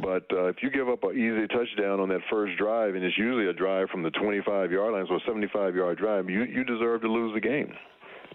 But 0.00 0.24
uh, 0.32 0.46
if 0.46 0.56
you 0.62 0.70
give 0.70 0.88
up 0.88 1.04
an 1.04 1.12
easy 1.12 1.46
touchdown 1.48 2.00
on 2.00 2.08
that 2.08 2.20
first 2.30 2.56
drive, 2.56 2.94
and 2.94 3.04
it's 3.04 3.18
usually 3.18 3.48
a 3.48 3.52
drive 3.52 3.88
from 3.90 4.02
the 4.02 4.10
25 4.10 4.72
yard 4.72 4.94
line, 4.94 5.06
so 5.08 5.16
a 5.16 5.20
75 5.26 5.74
yard 5.74 5.98
drive, 5.98 6.30
you 6.30 6.44
you 6.44 6.64
deserve 6.64 7.02
to 7.02 7.08
lose 7.08 7.34
the 7.34 7.40
game. 7.40 7.72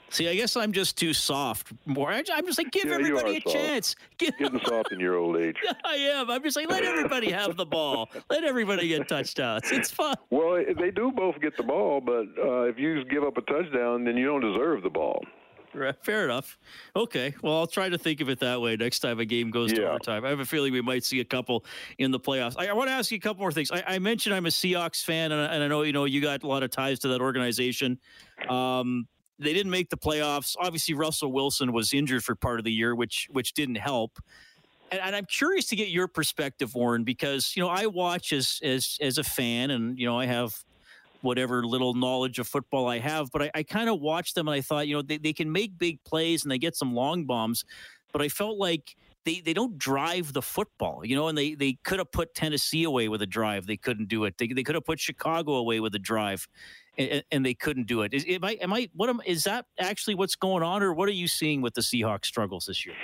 See, 0.09 0.29
I 0.29 0.35
guess 0.35 0.55
I'm 0.55 0.71
just 0.71 0.97
too 0.97 1.13
soft. 1.13 1.73
More, 1.85 2.11
I'm 2.11 2.23
just 2.23 2.57
like 2.57 2.71
give 2.71 2.85
yeah, 2.85 2.93
everybody 2.93 3.37
a 3.37 3.41
soft. 3.41 3.55
chance. 3.55 3.95
Give 4.17 4.37
Getting 4.37 4.61
soft 4.63 4.91
in 4.93 4.99
your 4.99 5.15
old 5.15 5.37
age. 5.37 5.57
I 5.85 5.95
am. 5.95 6.29
I'm 6.29 6.41
just 6.43 6.55
like 6.55 6.69
let 6.69 6.83
everybody 6.83 7.29
have 7.31 7.57
the 7.57 7.65
ball. 7.65 8.09
Let 8.29 8.43
everybody 8.43 8.87
get 8.87 9.07
touchdowns. 9.07 9.69
It's 9.71 9.91
fun. 9.91 10.15
Well, 10.29 10.63
they 10.79 10.91
do 10.91 11.11
both 11.11 11.39
get 11.41 11.57
the 11.57 11.63
ball, 11.63 11.99
but 11.99 12.27
uh, 12.41 12.61
if 12.63 12.77
you 12.77 13.03
give 13.05 13.23
up 13.23 13.37
a 13.37 13.41
touchdown, 13.41 14.05
then 14.05 14.15
you 14.15 14.25
don't 14.25 14.41
deserve 14.41 14.83
the 14.83 14.89
ball. 14.89 15.23
Fair 16.01 16.25
enough. 16.25 16.57
Okay. 16.95 17.33
Well, 17.41 17.57
I'll 17.57 17.67
try 17.67 17.89
to 17.89 17.97
think 17.97 18.21
of 18.21 18.29
it 18.29 18.39
that 18.39 18.61
way 18.61 18.75
next 18.75 18.99
time 18.99 19.19
a 19.19 19.25
game 19.25 19.51
goes 19.51 19.71
yeah. 19.71 19.79
to 19.79 19.89
overtime. 19.89 20.25
I 20.25 20.29
have 20.29 20.39
a 20.39 20.45
feeling 20.45 20.73
we 20.73 20.81
might 20.81 21.03
see 21.03 21.19
a 21.19 21.25
couple 21.25 21.65
in 21.97 22.11
the 22.11 22.19
playoffs. 22.19 22.55
I, 22.57 22.67
I 22.67 22.73
want 22.73 22.89
to 22.89 22.93
ask 22.93 23.11
you 23.11 23.17
a 23.17 23.21
couple 23.21 23.41
more 23.41 23.51
things. 23.51 23.71
I, 23.71 23.83
I 23.85 23.99
mentioned 23.99 24.35
I'm 24.35 24.45
a 24.45 24.49
Seahawks 24.49 25.03
fan, 25.03 25.31
and 25.31 25.41
I, 25.41 25.53
and 25.53 25.63
I, 25.63 25.67
know 25.67 25.83
you 25.83 25.93
know 25.93 26.05
you 26.05 26.21
got 26.21 26.43
a 26.43 26.47
lot 26.47 26.63
of 26.63 26.71
ties 26.71 26.99
to 26.99 27.09
that 27.09 27.21
organization. 27.21 27.99
Um, 28.49 29.07
they 29.39 29.53
didn't 29.53 29.71
make 29.71 29.89
the 29.89 29.97
playoffs. 29.97 30.55
Obviously, 30.59 30.93
Russell 30.95 31.31
Wilson 31.31 31.71
was 31.71 31.93
injured 31.93 32.23
for 32.23 32.35
part 32.35 32.59
of 32.59 32.65
the 32.65 32.71
year, 32.71 32.95
which 32.95 33.27
which 33.31 33.53
didn't 33.53 33.75
help. 33.75 34.19
And, 34.89 35.01
and, 35.01 35.15
I'm 35.15 35.25
curious 35.25 35.65
to 35.67 35.75
get 35.75 35.89
your 35.89 36.07
perspective, 36.07 36.73
Warren, 36.73 37.03
because 37.03 37.53
you 37.55 37.61
know 37.61 37.69
I 37.69 37.87
watch 37.87 38.33
as 38.33 38.59
as 38.63 38.97
as 39.01 39.17
a 39.17 39.23
fan, 39.23 39.71
and 39.71 39.99
you 39.99 40.05
know 40.05 40.17
I 40.17 40.25
have 40.25 40.63
whatever 41.21 41.63
little 41.63 41.93
knowledge 41.93 42.39
of 42.39 42.47
football 42.47 42.87
I 42.87 42.99
have, 42.99 43.31
but 43.31 43.43
I, 43.43 43.51
I 43.55 43.63
kind 43.63 43.89
of 43.89 43.99
watched 43.99 44.35
them 44.35 44.47
and 44.47 44.55
I 44.55 44.61
thought, 44.61 44.87
you 44.87 44.95
know, 44.95 45.01
they, 45.01 45.17
they 45.17 45.33
can 45.33 45.51
make 45.51 45.77
big 45.77 46.03
plays 46.03 46.43
and 46.43 46.51
they 46.51 46.57
get 46.57 46.75
some 46.75 46.93
long 46.93 47.25
bombs, 47.25 47.65
but 48.11 48.21
I 48.21 48.29
felt 48.29 48.57
like 48.57 48.95
they, 49.25 49.41
they 49.41 49.53
don't 49.53 49.77
drive 49.77 50.33
the 50.33 50.41
football, 50.41 51.01
you 51.03 51.15
know, 51.15 51.27
and 51.27 51.37
they, 51.37 51.53
they 51.53 51.77
could 51.83 51.99
have 51.99 52.11
put 52.11 52.33
Tennessee 52.33 52.83
away 52.83 53.09
with 53.09 53.21
a 53.21 53.25
drive. 53.25 53.67
They 53.67 53.75
couldn't 53.75 54.07
do 54.07 54.23
it. 54.23 54.37
They, 54.37 54.47
they 54.47 54.63
could 54.63 54.75
have 54.75 54.85
put 54.85 54.99
Chicago 54.99 55.55
away 55.55 55.79
with 55.79 55.93
a 55.95 55.99
drive 55.99 56.47
and, 56.97 57.23
and 57.31 57.45
they 57.45 57.53
couldn't 57.53 57.87
do 57.87 58.03
it. 58.03 58.13
Is, 58.13 58.25
am 58.27 58.45
I, 58.45 58.53
am 58.53 58.73
I, 58.73 58.89
what 58.93 59.09
am, 59.09 59.21
is 59.25 59.43
that 59.43 59.65
actually 59.79 60.15
what's 60.15 60.35
going 60.35 60.63
on 60.63 60.81
or 60.81 60.93
what 60.93 61.09
are 61.09 61.13
you 61.13 61.27
seeing 61.27 61.61
with 61.61 61.73
the 61.73 61.81
Seahawks 61.81 62.25
struggles 62.25 62.65
this 62.65 62.85
year? 62.85 62.95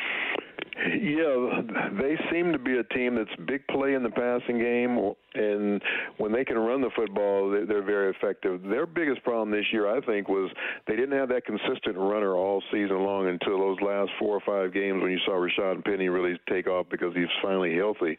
Yeah, 1.03 1.59
they 1.99 2.15
seem 2.31 2.53
to 2.53 2.57
be 2.57 2.77
a 2.77 2.83
team 2.95 3.15
that's 3.15 3.35
big 3.45 3.67
play 3.67 3.93
in 3.93 4.03
the 4.03 4.09
passing 4.09 4.57
game, 4.57 5.11
and 5.35 5.81
when 6.15 6.31
they 6.31 6.45
can 6.45 6.57
run 6.57 6.79
the 6.79 6.91
football, 6.95 7.51
they're 7.51 7.83
very 7.83 8.11
effective. 8.11 8.61
Their 8.63 8.85
biggest 8.85 9.21
problem 9.23 9.51
this 9.51 9.65
year, 9.73 9.93
I 9.93 9.99
think, 10.05 10.29
was 10.29 10.49
they 10.87 10.95
didn't 10.95 11.17
have 11.19 11.27
that 11.27 11.45
consistent 11.45 11.97
runner 11.97 12.37
all 12.37 12.63
season 12.71 13.03
long 13.03 13.27
until 13.27 13.59
those 13.59 13.75
last 13.81 14.11
four 14.17 14.37
or 14.37 14.41
five 14.45 14.73
games 14.73 15.01
when 15.01 15.11
you 15.11 15.19
saw 15.25 15.33
Rashad 15.33 15.83
Penny 15.83 16.07
really 16.07 16.39
take 16.47 16.67
off 16.67 16.85
because 16.89 17.13
he's 17.13 17.27
finally 17.41 17.75
healthy. 17.75 18.17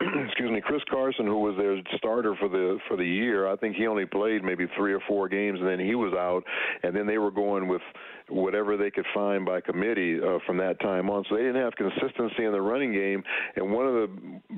Excuse 0.26 0.50
me, 0.50 0.60
Chris 0.60 0.82
Carson, 0.90 1.24
who 1.24 1.38
was 1.38 1.56
their 1.56 1.80
starter 1.96 2.34
for 2.38 2.50
the 2.50 2.78
for 2.86 2.98
the 2.98 3.06
year, 3.06 3.50
I 3.50 3.56
think 3.56 3.76
he 3.76 3.86
only 3.86 4.04
played 4.04 4.44
maybe 4.44 4.66
three 4.76 4.92
or 4.92 5.00
four 5.08 5.26
games, 5.30 5.58
and 5.58 5.66
then 5.66 5.80
he 5.80 5.94
was 5.94 6.12
out, 6.12 6.42
and 6.82 6.94
then 6.94 7.06
they 7.06 7.16
were 7.16 7.30
going 7.30 7.66
with 7.66 7.82
whatever 8.28 8.76
they 8.76 8.90
could 8.90 9.06
find 9.14 9.46
by 9.46 9.60
committee 9.60 10.18
uh, 10.20 10.38
from 10.46 10.56
that 10.58 10.78
time 10.80 11.08
on. 11.08 11.24
So 11.30 11.36
they 11.36 11.42
didn't 11.42 11.62
have 11.62 11.74
consistency 12.26 12.46
in 12.46 12.52
the 12.52 12.60
running 12.60 12.92
game, 12.92 13.22
and 13.56 13.72
one 13.72 13.86
of 13.86 13.94
the 13.94 14.08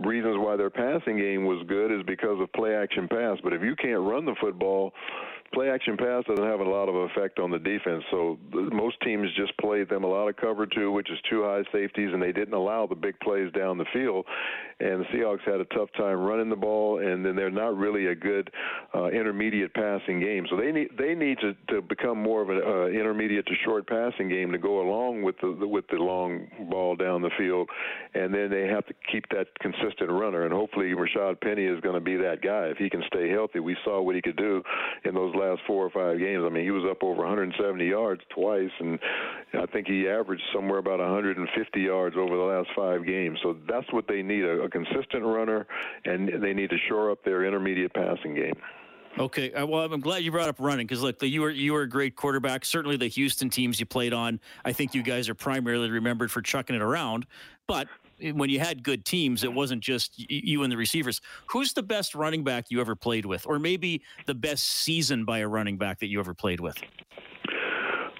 reasons 0.07 0.37
why 0.39 0.57
their 0.57 0.71
passing 0.71 1.17
game 1.17 1.45
was 1.45 1.65
good 1.69 1.93
is 1.93 2.05
because 2.07 2.41
of 2.41 2.53
play 2.53 2.75
action 2.75 3.09
pass. 3.09 3.39
But 3.43 3.53
if 3.53 3.63
you 3.63 3.75
can't 3.77 4.01
run 4.01 4.25
the 4.25 4.35
football, 4.41 4.93
play 5.53 5.71
action 5.71 5.97
pass 5.97 6.25
doesn't 6.29 6.45
have 6.45 6.61
a 6.61 6.65
lot 6.65 6.89
of 6.89 6.95
effect 6.95 7.39
on 7.39 7.51
the 7.51 7.59
defense. 7.59 8.05
So 8.11 8.39
most 8.53 9.01
teams 9.03 9.29
just 9.37 9.57
played 9.59 9.89
them 9.89 10.05
a 10.05 10.07
lot 10.07 10.29
of 10.29 10.37
cover 10.37 10.67
two, 10.67 10.93
which 10.93 11.11
is 11.11 11.19
two 11.31 11.43
high 11.43 11.63
safeties, 11.73 12.11
and 12.13 12.23
they 12.23 12.33
didn't 12.33 12.55
allow 12.55 12.87
the 12.87 12.95
big 12.95 13.19
plays 13.21 13.53
down 13.53 13.79
the 13.79 13.87
field. 13.93 14.27
And 14.81 15.01
the 15.01 15.05
Seahawks 15.07 15.43
had 15.45 15.61
a 15.61 15.65
tough 15.67 15.89
time 15.97 16.21
running 16.21 16.49
the 16.49 16.57
ball, 16.57 17.01
and 17.01 17.25
then 17.25 17.35
they're 17.35 17.51
not 17.51 17.77
really 17.77 18.07
a 18.07 18.15
good 18.15 18.51
uh, 18.95 19.07
intermediate 19.07 19.75
passing 19.75 20.21
game. 20.21 20.47
So 20.51 20.57
they 20.57 20.71
need 20.71 20.89
they 20.99 21.15
need 21.15 21.39
to, 21.41 21.55
to 21.75 21.83
become 21.83 22.23
more 22.23 22.43
of 22.43 22.51
an 22.51 22.61
uh, 22.65 22.87
intermediate 22.87 23.47
to 23.47 23.55
short 23.65 23.89
passing 23.89 24.29
game 24.29 24.53
to 24.53 24.59
go 24.59 24.81
along 24.81 25.23
with 25.23 25.37
the 25.41 25.67
with 25.67 25.87
the 25.89 25.97
long 25.97 26.47
ball 26.71 26.95
down 26.95 27.23
the 27.23 27.31
field, 27.37 27.69
and 28.15 28.33
then 28.33 28.51
they 28.51 28.67
have 28.69 28.87
to 28.87 28.95
keep 29.11 29.25
that 29.31 29.47
consistent 29.61 30.11
runner. 30.11 30.45
And 30.45 30.53
hopefully, 30.53 30.93
Rashad 30.95 31.41
Penny 31.41 31.65
is 31.65 31.81
going 31.81 31.95
to 31.95 32.01
be 32.01 32.17
that 32.17 32.43
guy 32.43 32.67
if 32.67 32.77
he 32.77 32.89
can 32.89 33.03
stay 33.09 33.31
healthy. 33.31 33.61
We 33.61 33.77
saw 33.85 34.01
what 34.01 34.15
he 34.15 34.23
could 34.23 34.37
do 34.37 34.63
in 35.05 35.15
those 35.15 35.35
last 35.39 35.61
four 35.67 35.87
or 35.87 35.91
five 35.91 36.19
games. 36.19 36.45
I 36.45 36.49
mean, 36.51 36.65
he 36.65 36.71
was 36.71 36.85
up 36.91 37.03
over 37.03 37.23
170 37.23 37.87
yards 37.87 38.21
twice, 38.35 38.71
and 38.81 38.99
I 39.55 39.67
think 39.67 39.87
he 39.87 40.09
averaged 40.09 40.43
somewhere 40.55 40.79
about 40.79 40.99
150 40.99 41.81
yards 41.81 42.17
over 42.17 42.37
the 42.37 42.43
last 42.43 42.69
five 42.77 43.07
games. 43.07 43.39
So 43.43 43.57
that's 43.69 43.91
what 43.93 44.07
they 44.09 44.23
need 44.23 44.45
a, 44.45 44.63
a 44.63 44.69
consistent 44.69 45.25
runner, 45.25 45.67
and 46.05 46.43
they 46.43 46.53
need 46.53 46.71
to 46.71 46.79
shore 46.89 47.11
up 47.11 47.25
their 47.25 47.45
intermediate 47.45 47.95
passing 47.95 48.35
game. 48.35 48.57
Okay, 49.19 49.53
uh, 49.53 49.67
well, 49.67 49.83
I'm 49.93 50.01
glad 50.01 50.23
you 50.23 50.31
brought 50.31 50.49
up 50.49 50.61
running 50.61 50.87
because 50.87 51.03
look, 51.03 51.21
you 51.23 51.41
were 51.41 51.51
you 51.51 51.73
were 51.73 51.83
a 51.83 51.89
great 51.89 52.15
quarterback. 52.15 52.65
Certainly, 52.65 52.99
the 52.99 53.09
Houston 53.09 53.51
teams 53.51 53.81
you 53.81 53.87
played 53.87 54.13
on, 54.13 54.39
I 54.65 54.73
think 54.73 54.95
you 54.95 55.03
guys 55.03 55.29
are 55.29 55.35
primarily 55.35 55.91
remembered 55.91 56.31
for 56.31 56.41
chucking 56.41 56.77
it 56.77 56.83
around. 56.83 57.27
But 57.67 57.89
when 58.21 58.51
you 58.51 58.61
had 58.61 58.83
good 58.83 59.05
teams, 59.05 59.45
it 59.45 59.53
wasn't 59.53 59.83
just 59.83 60.13
you 60.17 60.63
and 60.63 60.73
the 60.73 60.77
receivers. 60.77 61.21
Who's 61.51 61.73
the 61.73 61.83
best 61.83 62.15
running 62.15 62.45
back 62.45 62.67
you 62.71 62.81
ever 62.81 62.97
played 62.97 63.25
with, 63.25 63.47
or 63.47 63.59
maybe 63.59 64.03
the 64.27 64.35
best 64.35 64.65
season 64.65 65.25
by 65.25 65.39
a 65.39 65.49
running 65.49 65.79
back 65.79 66.01
that 66.01 66.09
you 66.09 66.21
ever 66.21 66.35
played 66.35 66.61
with? 66.61 66.77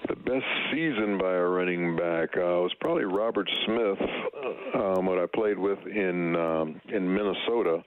The 0.07 0.15
best 0.15 0.45
season 0.71 1.17
by 1.17 1.33
a 1.33 1.43
running 1.43 1.95
back 1.95 2.29
uh, 2.35 2.61
was 2.61 2.73
probably 2.79 3.05
Robert 3.05 3.49
Smith, 3.65 3.99
um, 4.73 5.05
what 5.05 5.19
I 5.19 5.25
played 5.33 5.59
with 5.59 5.79
in 5.85 6.35
um, 6.35 6.81
in 6.89 7.13
Minnesota. 7.13 7.83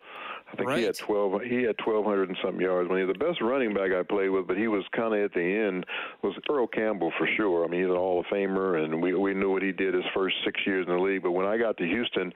I 0.52 0.56
think 0.56 0.68
right. 0.68 0.78
he 0.80 0.84
had 0.84 0.98
twelve. 0.98 1.40
He 1.42 1.62
had 1.62 1.78
twelve 1.78 2.04
hundred 2.04 2.28
and 2.28 2.38
something 2.42 2.60
yards. 2.60 2.88
When 2.88 3.00
he 3.00 3.06
the 3.06 3.14
best 3.14 3.40
running 3.40 3.72
back 3.72 3.90
I 3.92 4.02
played 4.02 4.28
with, 4.28 4.46
but 4.46 4.58
he 4.58 4.68
was 4.68 4.84
kind 4.94 5.14
of 5.14 5.20
at 5.24 5.32
the 5.32 5.40
end 5.40 5.86
was 6.22 6.34
Earl 6.50 6.66
Campbell 6.66 7.10
for 7.16 7.26
sure. 7.36 7.64
I 7.64 7.68
mean, 7.68 7.80
he's 7.80 7.90
an 7.90 7.96
Hall 7.96 8.20
of 8.20 8.26
Famer, 8.26 8.84
and 8.84 9.02
we 9.02 9.14
we 9.14 9.32
knew 9.32 9.50
what 9.50 9.62
he 9.62 9.72
did 9.72 9.94
his 9.94 10.04
first 10.14 10.36
six 10.44 10.60
years 10.66 10.86
in 10.86 10.94
the 10.94 11.00
league. 11.00 11.22
But 11.22 11.32
when 11.32 11.46
I 11.46 11.56
got 11.56 11.78
to 11.78 11.84
Houston, 11.84 12.32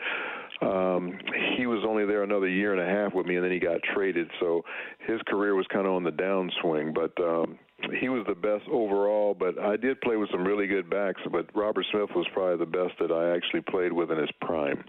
um, 0.63 1.19
he 1.57 1.67
was 1.67 1.85
only 1.87 2.07
there 2.07 2.23
another 2.23 2.49
year 2.49 2.73
and 2.73 2.81
a 2.81 2.87
half 2.87 3.13
with 3.13 3.27
me, 3.27 3.37
and 3.37 3.45
then 3.45 3.53
he 3.53 3.59
got 3.59 3.81
traded. 3.95 4.31
So 4.41 4.65
his 5.07 5.21
career 5.29 5.55
was 5.55 5.67
kind 5.71 5.87
of 5.87 5.93
on 5.93 6.03
the 6.03 6.11
downswing. 6.11 6.95
But 6.95 7.23
um, 7.23 7.59
he 8.01 8.09
was 8.09 8.25
the 8.27 8.35
best 8.35 8.65
overall. 8.71 9.37
But 9.39 9.59
I 9.59 9.77
did 9.77 10.01
play 10.01 10.17
with 10.17 10.31
some 10.31 10.45
really 10.47 10.67
good 10.67 10.89
backs. 10.89 11.21
But 11.31 11.55
Robert 11.55 11.85
Smith 11.93 12.09
was 12.17 12.27
probably 12.33 12.57
the 12.57 12.71
best 12.71 12.99
that 12.99 13.13
I 13.13 13.37
actually 13.37 13.61
played 13.61 13.93
with 13.93 14.11
in 14.11 14.17
his 14.17 14.31
prime. 14.41 14.83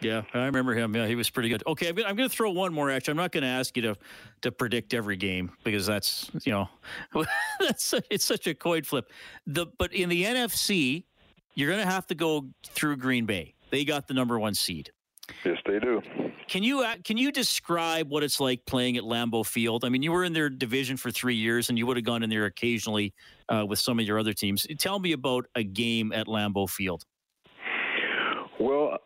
Yeah, 0.00 0.22
I 0.32 0.46
remember 0.46 0.74
him. 0.74 0.94
Yeah, 0.94 1.06
he 1.06 1.14
was 1.14 1.28
pretty 1.28 1.48
good. 1.48 1.62
Okay, 1.66 1.88
I'm 1.88 1.94
going 1.94 2.16
to 2.16 2.28
throw 2.28 2.50
one 2.50 2.72
more. 2.72 2.90
Actually, 2.90 3.12
I'm 3.12 3.18
not 3.18 3.32
going 3.32 3.42
to 3.42 3.48
ask 3.48 3.76
you 3.76 3.82
to 3.82 3.96
to 4.42 4.52
predict 4.52 4.94
every 4.94 5.16
game 5.16 5.52
because 5.64 5.86
that's 5.86 6.30
you 6.44 6.52
know 6.52 6.68
that's 7.60 7.94
it's 8.10 8.24
such 8.24 8.46
a 8.46 8.54
coin 8.54 8.82
flip. 8.82 9.10
The 9.46 9.66
but 9.78 9.92
in 9.92 10.08
the 10.08 10.24
NFC, 10.24 11.04
you're 11.54 11.68
going 11.68 11.84
to 11.84 11.90
have 11.90 12.06
to 12.06 12.14
go 12.14 12.46
through 12.64 12.96
Green 12.96 13.26
Bay. 13.26 13.54
They 13.70 13.84
got 13.84 14.08
the 14.08 14.14
number 14.14 14.38
one 14.38 14.54
seed. 14.54 14.90
Yes, 15.44 15.58
they 15.66 15.78
do. 15.78 16.02
Can 16.48 16.62
you 16.62 16.80
uh, 16.80 16.96
can 17.04 17.16
you 17.16 17.30
describe 17.30 18.08
what 18.08 18.22
it's 18.22 18.40
like 18.40 18.64
playing 18.66 18.96
at 18.96 19.04
Lambeau 19.04 19.46
Field? 19.46 19.84
I 19.84 19.88
mean, 19.88 20.02
you 20.02 20.10
were 20.12 20.24
in 20.24 20.32
their 20.32 20.50
division 20.50 20.96
for 20.96 21.10
three 21.10 21.36
years, 21.36 21.68
and 21.68 21.78
you 21.78 21.86
would 21.86 21.96
have 21.96 22.04
gone 22.04 22.22
in 22.22 22.30
there 22.30 22.46
occasionally 22.46 23.14
uh, 23.48 23.64
with 23.68 23.78
some 23.78 24.00
of 24.00 24.06
your 24.06 24.18
other 24.18 24.32
teams. 24.32 24.66
Tell 24.78 24.98
me 24.98 25.12
about 25.12 25.46
a 25.54 25.62
game 25.62 26.12
at 26.12 26.26
Lambeau 26.26 26.68
Field. 26.68 27.04
Well, 28.58 28.98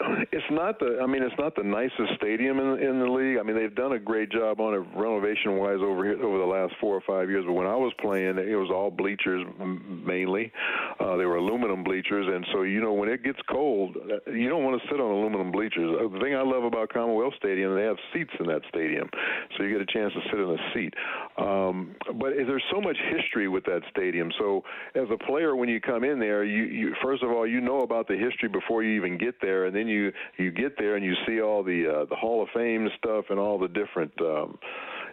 it's 0.32 0.46
not 0.50 0.78
the. 0.78 1.00
I 1.02 1.06
mean, 1.06 1.22
it's 1.22 1.34
not 1.38 1.54
the 1.54 1.62
nicest 1.62 2.16
stadium 2.16 2.58
in 2.58 2.78
in 2.82 3.00
the 3.00 3.06
league. 3.06 3.38
I 3.38 3.42
mean, 3.42 3.56
they've 3.56 3.74
done 3.74 3.92
a 3.92 3.98
great 3.98 4.30
job 4.30 4.60
on 4.60 4.74
it 4.74 4.82
renovation 4.96 5.56
wise 5.56 5.78
over 5.82 6.04
here 6.04 6.22
over 6.22 6.38
the 6.38 6.44
last 6.44 6.74
four 6.80 6.94
or 6.96 7.02
five 7.06 7.28
years. 7.28 7.44
But 7.46 7.52
when 7.52 7.66
I 7.66 7.76
was 7.76 7.92
playing, 8.00 8.38
it 8.38 8.56
was 8.56 8.70
all 8.72 8.90
bleachers 8.90 9.44
mainly. 9.58 10.52
Uh, 10.98 11.16
they 11.16 11.24
were 11.24 11.36
aluminum 11.36 11.84
bleachers, 11.84 12.26
and 12.28 12.46
so 12.52 12.62
you 12.62 12.80
know 12.80 12.92
when 12.92 13.08
it 13.08 13.22
gets 13.22 13.38
cold, 13.50 13.96
uh, 13.96 14.30
you 14.30 14.48
don't 14.48 14.64
want 14.64 14.80
to 14.80 14.88
sit 14.88 15.00
on 15.00 15.10
aluminum 15.10 15.52
bleachers. 15.52 15.90
Uh, 16.00 16.08
the 16.08 16.20
thing 16.20 16.34
I 16.34 16.42
love 16.42 16.64
about 16.64 16.92
Commonwealth 16.92 17.34
Stadium, 17.36 17.74
they 17.74 17.84
have 17.84 17.96
seats 18.14 18.32
in 18.40 18.46
that 18.46 18.62
stadium, 18.68 19.08
so 19.56 19.64
you 19.64 19.72
get 19.76 19.82
a 19.82 19.92
chance 19.92 20.12
to 20.14 20.20
sit 20.30 20.40
in 20.40 20.48
a 20.48 20.62
seat. 20.74 20.94
Um, 21.36 21.94
but 22.18 22.32
there's 22.36 22.64
so 22.72 22.80
much 22.80 22.96
history 23.10 23.48
with 23.48 23.64
that 23.64 23.82
stadium. 23.90 24.30
So 24.38 24.62
as 24.94 25.08
a 25.12 25.18
player, 25.24 25.56
when 25.56 25.68
you 25.68 25.80
come 25.80 26.04
in 26.04 26.18
there, 26.18 26.44
you, 26.44 26.64
you 26.64 26.94
first 27.02 27.22
of 27.22 27.30
all 27.30 27.46
you 27.46 27.60
know 27.60 27.80
about 27.80 28.08
the 28.08 28.16
history 28.16 28.48
before 28.48 28.82
you 28.82 28.96
even 28.96 29.18
get 29.18 29.40
there, 29.40 29.66
and 29.66 29.76
then 29.76 29.89
you 29.90 30.12
you 30.38 30.50
get 30.50 30.78
there 30.78 30.96
and 30.96 31.04
you 31.04 31.14
see 31.26 31.40
all 31.40 31.62
the 31.62 31.86
uh, 31.86 32.04
the 32.06 32.16
Hall 32.16 32.42
of 32.42 32.48
Fame 32.54 32.88
stuff 32.98 33.26
and 33.30 33.38
all 33.38 33.58
the 33.58 33.68
different 33.68 34.12
um, 34.20 34.58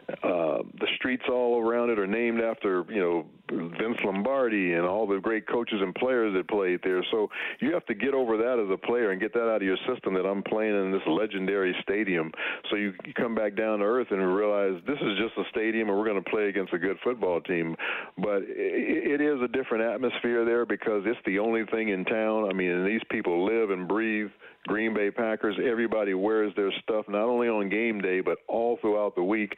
uh, 0.09 0.63
the 0.79 0.87
streets 0.95 1.23
all 1.29 1.59
around 1.59 1.89
it 1.89 1.99
are 1.99 2.07
named 2.07 2.39
after 2.39 2.85
you 2.89 2.99
know 2.99 3.25
Vince 3.49 3.97
Lombardi 4.03 4.73
and 4.73 4.85
all 4.85 5.07
the 5.07 5.19
great 5.19 5.47
coaches 5.47 5.79
and 5.81 5.93
players 5.95 6.33
that 6.33 6.47
played 6.47 6.79
there. 6.83 7.03
So 7.11 7.29
you 7.59 7.73
have 7.73 7.85
to 7.85 7.93
get 7.93 8.13
over 8.13 8.37
that 8.37 8.59
as 8.59 8.71
a 8.71 8.77
player 8.77 9.11
and 9.11 9.21
get 9.21 9.33
that 9.33 9.49
out 9.49 9.57
of 9.57 9.61
your 9.63 9.77
system 9.87 10.13
that 10.15 10.25
I'm 10.25 10.43
playing 10.43 10.75
in 10.75 10.91
this 10.91 11.01
legendary 11.07 11.75
stadium. 11.81 12.31
So 12.69 12.75
you, 12.75 12.93
you 13.05 13.13
come 13.13 13.35
back 13.35 13.55
down 13.55 13.79
to 13.79 13.85
earth 13.85 14.07
and 14.11 14.19
realize 14.35 14.81
this 14.85 14.97
is 14.97 15.17
just 15.17 15.37
a 15.37 15.49
stadium 15.49 15.89
and 15.89 15.97
we're 15.97 16.05
going 16.05 16.21
to 16.21 16.29
play 16.29 16.49
against 16.49 16.73
a 16.73 16.77
good 16.77 16.97
football 17.03 17.39
team. 17.41 17.75
But 18.17 18.43
it, 18.43 19.19
it 19.19 19.21
is 19.21 19.41
a 19.41 19.47
different 19.47 19.83
atmosphere 19.83 20.43
there 20.43 20.65
because 20.65 21.03
it's 21.05 21.19
the 21.25 21.39
only 21.39 21.63
thing 21.71 21.89
in 21.89 22.03
town. 22.05 22.49
I 22.49 22.53
mean, 22.53 22.85
these 22.85 23.01
people 23.09 23.45
live 23.45 23.69
and 23.69 23.87
breathe 23.87 24.29
Green 24.67 24.93
Bay 24.93 25.09
Packers. 25.09 25.55
Everybody 25.63 26.13
wears 26.13 26.53
their 26.55 26.71
stuff 26.83 27.05
not 27.07 27.23
only 27.23 27.47
on 27.47 27.69
game 27.69 28.01
day 28.01 28.19
but 28.19 28.39
all 28.47 28.77
throughout 28.81 29.15
the 29.15 29.23
week. 29.23 29.53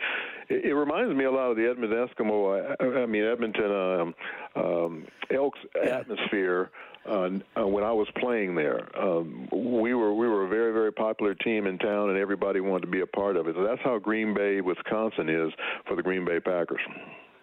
It, 0.50 0.66
it 0.66 0.74
reminds 0.74 1.16
me 1.16 1.26
a 1.26 1.32
lot 1.32 1.52
of 1.52 1.58
the 1.58 1.70
Edmonton 1.70 2.08
Eskimo. 2.08 2.76
I, 2.80 3.02
I 3.02 3.06
mean 3.06 3.24
Edmonton 3.24 3.72
um, 3.72 4.16
um, 4.56 5.08
Elks 5.32 5.60
atmosphere. 5.84 6.72
Uh, 7.10 7.30
uh, 7.58 7.66
when 7.66 7.84
I 7.84 7.92
was 7.92 8.08
playing 8.20 8.56
there, 8.56 8.88
um, 9.00 9.48
we 9.52 9.94
were 9.94 10.14
we 10.14 10.28
were 10.28 10.46
a 10.46 10.50
very 10.50 10.74
very 10.74 10.92
popular 10.92 11.34
team 11.34 11.66
in 11.66 11.78
town, 11.80 12.10
and 12.10 12.20
everybody 12.20 12.60
wanted 12.60 12.82
to 12.82 12.92
be 12.92 13.02
a 13.02 13.08
part 13.08 13.38
of 13.38 13.48
it. 13.48 13.56
So 13.56 13.64
that's 13.64 13.82
how 13.84 13.98
Green 14.00 14.34
Bay, 14.34 14.62
Wisconsin, 14.62 15.30
is 15.30 15.52
for 15.88 15.96
the 15.96 16.04
Green 16.04 16.26
Bay 16.26 16.40
Packers. 16.40 16.82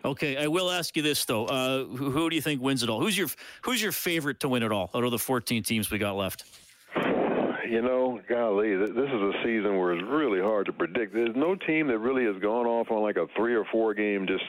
Okay, 0.04 0.36
I 0.36 0.46
will 0.46 0.70
ask 0.70 0.94
you 0.94 1.02
this 1.02 1.24
though: 1.24 1.46
uh, 1.46 1.84
who, 1.84 2.10
who 2.10 2.30
do 2.30 2.36
you 2.36 2.42
think 2.42 2.60
wins 2.62 2.82
it 2.82 2.90
all? 2.90 3.00
Who's 3.00 3.16
your 3.16 3.28
Who's 3.62 3.82
your 3.82 3.92
favorite 3.92 4.40
to 4.40 4.48
win 4.48 4.62
it 4.62 4.70
all 4.70 4.90
out 4.94 5.04
of 5.04 5.10
the 5.10 5.18
14 5.18 5.62
teams 5.62 5.90
we 5.90 5.98
got 5.98 6.16
left? 6.16 6.44
You 7.68 7.82
know, 7.82 8.20
golly, 8.28 8.76
this 8.76 8.90
is 8.90 8.96
a 8.96 9.32
season 9.44 9.78
where 9.78 9.92
it's 9.92 10.04
really 10.08 10.40
hard 10.40 10.66
to 10.66 10.72
predict. 10.72 11.14
There's 11.14 11.36
no 11.36 11.54
team 11.54 11.88
that 11.88 11.98
really 11.98 12.24
has 12.24 12.40
gone 12.40 12.66
off 12.66 12.90
on 12.90 13.02
like 13.02 13.16
a 13.16 13.26
three 13.36 13.54
or 13.54 13.64
four 13.70 13.94
game 13.94 14.26
just 14.26 14.44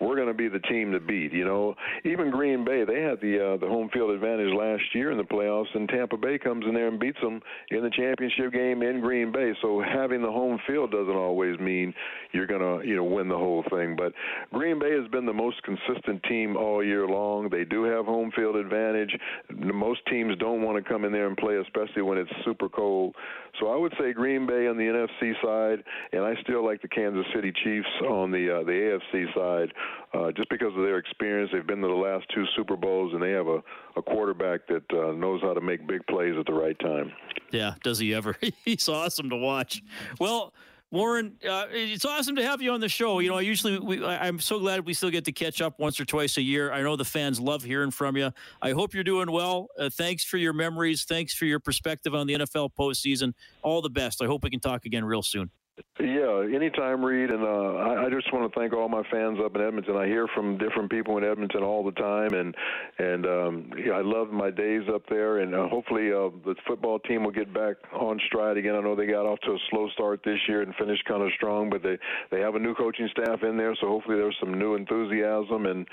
we're 0.00 0.16
going 0.16 0.28
to 0.28 0.34
be 0.34 0.48
the 0.48 0.58
team 0.60 0.92
to 0.92 1.00
beat. 1.00 1.32
You 1.32 1.44
know, 1.44 1.74
even 2.04 2.30
Green 2.30 2.64
Bay, 2.64 2.84
they 2.84 3.00
had 3.00 3.20
the 3.20 3.54
uh, 3.54 3.56
the 3.58 3.66
home 3.66 3.90
field 3.92 4.10
advantage 4.10 4.52
last 4.54 4.82
year 4.94 5.10
in 5.10 5.18
the 5.18 5.24
playoffs, 5.24 5.74
and 5.74 5.88
Tampa 5.88 6.16
Bay 6.16 6.38
comes 6.38 6.64
in 6.66 6.74
there 6.74 6.88
and 6.88 6.98
beats 6.98 7.20
them 7.22 7.40
in 7.70 7.82
the 7.82 7.90
championship 7.90 8.52
game 8.52 8.82
in 8.82 9.00
Green 9.00 9.30
Bay. 9.30 9.52
So 9.62 9.82
having 9.82 10.22
the 10.22 10.30
home 10.30 10.58
field 10.66 10.90
doesn't 10.90 11.14
always 11.14 11.58
mean 11.60 11.92
you're 12.32 12.46
going 12.46 12.60
to 12.80 12.86
you 12.86 12.96
know 12.96 13.04
win 13.04 13.28
the 13.28 13.36
whole 13.36 13.64
thing. 13.70 13.96
But 13.96 14.12
Green 14.52 14.78
Bay 14.78 14.92
has 14.92 15.08
been 15.10 15.26
the 15.26 15.32
most 15.32 15.62
consistent 15.62 16.22
team 16.24 16.56
all 16.56 16.84
year 16.84 17.06
long. 17.06 17.48
They 17.50 17.64
do 17.64 17.84
have 17.84 18.06
home 18.06 18.32
field 18.34 18.56
advantage. 18.56 19.14
Most 19.50 20.00
teams 20.06 20.36
don't 20.38 20.62
want 20.62 20.82
to 20.82 20.88
come 20.88 21.04
in 21.04 21.12
there 21.12 21.26
and 21.26 21.36
play, 21.36 21.56
especially 21.56 22.02
when 22.02 22.18
it's 22.18 22.30
super 22.44 22.68
cold. 22.68 23.14
So 23.58 23.68
I 23.68 23.76
would 23.76 23.92
say 23.98 24.12
Green 24.12 24.46
Bay 24.46 24.66
on 24.68 24.76
the 24.76 24.84
NFC 24.84 25.32
side, 25.42 25.84
and 26.12 26.22
I 26.22 26.34
still 26.42 26.64
like 26.64 26.80
the 26.82 26.88
Kansas 26.88 27.26
City 27.34 27.52
Chiefs 27.64 27.88
on 28.08 28.30
the 28.30 28.60
uh, 28.60 28.64
the 28.64 28.98
AFC 29.12 29.34
side, 29.34 29.72
uh, 30.14 30.32
just 30.32 30.48
because 30.48 30.74
of 30.76 30.82
their 30.82 30.98
experience. 30.98 31.50
They've 31.52 31.66
been 31.66 31.80
to 31.80 31.88
the 31.88 31.94
last 31.94 32.26
two 32.34 32.44
Super 32.56 32.76
Bowls, 32.76 33.12
and 33.14 33.22
they 33.22 33.30
have 33.30 33.46
a, 33.46 33.62
a 33.96 34.02
quarterback 34.02 34.66
that 34.68 34.84
uh, 34.92 35.12
knows 35.12 35.40
how 35.42 35.54
to 35.54 35.60
make 35.60 35.86
big 35.86 36.06
plays 36.06 36.34
at 36.38 36.46
the 36.46 36.52
right 36.52 36.78
time. 36.80 37.12
Yeah, 37.50 37.74
does 37.82 37.98
he 37.98 38.14
ever? 38.14 38.36
He's 38.64 38.88
awesome 38.88 39.30
to 39.30 39.36
watch. 39.36 39.82
Well. 40.18 40.52
Warren, 40.92 41.36
uh, 41.48 41.66
it's 41.70 42.04
awesome 42.04 42.34
to 42.34 42.42
have 42.42 42.60
you 42.60 42.72
on 42.72 42.80
the 42.80 42.88
show. 42.88 43.20
You 43.20 43.28
know, 43.30 43.36
I 43.36 43.42
usually 43.42 43.78
we, 43.78 44.04
I, 44.04 44.26
am 44.26 44.40
so 44.40 44.58
glad 44.58 44.84
we 44.84 44.92
still 44.92 45.10
get 45.10 45.24
to 45.26 45.30
catch 45.30 45.62
up 45.62 45.78
once 45.78 46.00
or 46.00 46.04
twice 46.04 46.36
a 46.36 46.42
year. 46.42 46.72
I 46.72 46.82
know 46.82 46.96
the 46.96 47.04
fans 47.04 47.38
love 47.38 47.62
hearing 47.62 47.92
from 47.92 48.16
you. 48.16 48.32
I 48.60 48.72
hope 48.72 48.92
you're 48.92 49.04
doing 49.04 49.30
well. 49.30 49.68
Uh, 49.78 49.88
thanks 49.88 50.24
for 50.24 50.36
your 50.36 50.52
memories. 50.52 51.04
Thanks 51.04 51.32
for 51.32 51.44
your 51.44 51.60
perspective 51.60 52.12
on 52.12 52.26
the 52.26 52.34
NFL 52.34 52.70
postseason. 52.76 53.34
All 53.62 53.82
the 53.82 53.88
best. 53.88 54.20
I 54.20 54.26
hope 54.26 54.42
we 54.42 54.50
can 54.50 54.58
talk 54.58 54.84
again 54.84 55.04
real 55.04 55.22
soon. 55.22 55.52
Yeah, 55.98 56.46
anytime, 56.54 57.04
Reed. 57.04 57.30
And 57.30 57.42
uh, 57.42 57.74
I, 57.76 58.06
I 58.06 58.10
just 58.10 58.32
want 58.32 58.50
to 58.50 58.58
thank 58.58 58.72
all 58.72 58.88
my 58.88 59.02
fans 59.10 59.38
up 59.44 59.54
in 59.54 59.62
Edmonton. 59.62 59.96
I 59.96 60.06
hear 60.06 60.26
from 60.34 60.56
different 60.56 60.90
people 60.90 61.18
in 61.18 61.24
Edmonton 61.24 61.62
all 61.62 61.84
the 61.84 61.92
time, 61.92 62.32
and 62.32 62.54
and 62.98 63.26
um, 63.26 63.70
yeah, 63.76 63.92
I 63.92 64.02
love 64.02 64.30
my 64.30 64.50
days 64.50 64.82
up 64.92 65.02
there. 65.08 65.38
And 65.38 65.54
uh, 65.54 65.68
hopefully, 65.68 66.10
uh, 66.12 66.30
the 66.44 66.54
football 66.66 66.98
team 67.00 67.24
will 67.24 67.32
get 67.32 67.52
back 67.52 67.76
on 67.92 68.18
stride 68.26 68.56
again. 68.56 68.74
I 68.74 68.80
know 68.80 68.96
they 68.96 69.06
got 69.06 69.26
off 69.26 69.40
to 69.40 69.52
a 69.52 69.58
slow 69.70 69.88
start 69.90 70.20
this 70.24 70.38
year 70.48 70.62
and 70.62 70.74
finished 70.76 71.04
kind 71.04 71.22
of 71.22 71.30
strong, 71.36 71.70
but 71.70 71.82
they 71.82 71.98
they 72.30 72.40
have 72.40 72.54
a 72.54 72.58
new 72.58 72.74
coaching 72.74 73.08
staff 73.12 73.42
in 73.42 73.56
there, 73.56 73.74
so 73.80 73.88
hopefully 73.88 74.16
there's 74.16 74.36
some 74.40 74.58
new 74.58 74.74
enthusiasm, 74.74 75.66
and 75.66 75.86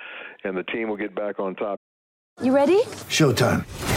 and 0.43 0.57
the 0.57 0.63
team 0.63 0.89
will 0.89 0.97
get 0.97 1.15
back 1.15 1.39
on 1.39 1.55
top. 1.55 1.79
You 2.41 2.53
ready? 2.55 2.81
Showtime. 3.09 3.96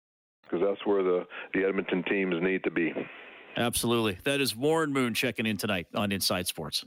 That's 0.71 0.85
where 0.85 1.03
the, 1.03 1.25
the 1.53 1.65
Edmonton 1.65 2.03
teams 2.03 2.35
need 2.41 2.63
to 2.63 2.71
be. 2.71 2.93
Absolutely. 3.57 4.17
That 4.23 4.39
is 4.39 4.55
Warren 4.55 4.93
Moon 4.93 5.13
checking 5.13 5.45
in 5.45 5.57
tonight 5.57 5.87
on 5.93 6.11
Inside 6.11 6.47
Sports. 6.47 6.85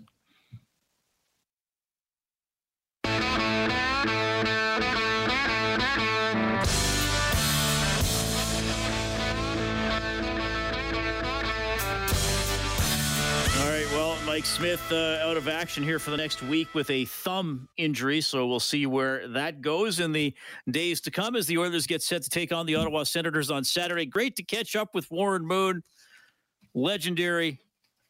Mike 14.34 14.46
Smith 14.46 14.90
uh, 14.90 15.18
out 15.22 15.36
of 15.36 15.46
action 15.46 15.84
here 15.84 16.00
for 16.00 16.10
the 16.10 16.16
next 16.16 16.42
week 16.42 16.74
with 16.74 16.90
a 16.90 17.04
thumb 17.04 17.68
injury. 17.76 18.20
So 18.20 18.48
we'll 18.48 18.58
see 18.58 18.84
where 18.84 19.28
that 19.28 19.60
goes 19.60 20.00
in 20.00 20.10
the 20.10 20.34
days 20.68 21.00
to 21.02 21.12
come 21.12 21.36
as 21.36 21.46
the 21.46 21.56
Oilers 21.56 21.86
get 21.86 22.02
set 22.02 22.24
to 22.24 22.28
take 22.28 22.50
on 22.50 22.66
the 22.66 22.74
Ottawa 22.74 23.04
Senators 23.04 23.52
on 23.52 23.62
Saturday. 23.62 24.06
Great 24.06 24.34
to 24.34 24.42
catch 24.42 24.74
up 24.74 24.92
with 24.92 25.08
Warren 25.08 25.46
Moon, 25.46 25.84
legendary 26.74 27.60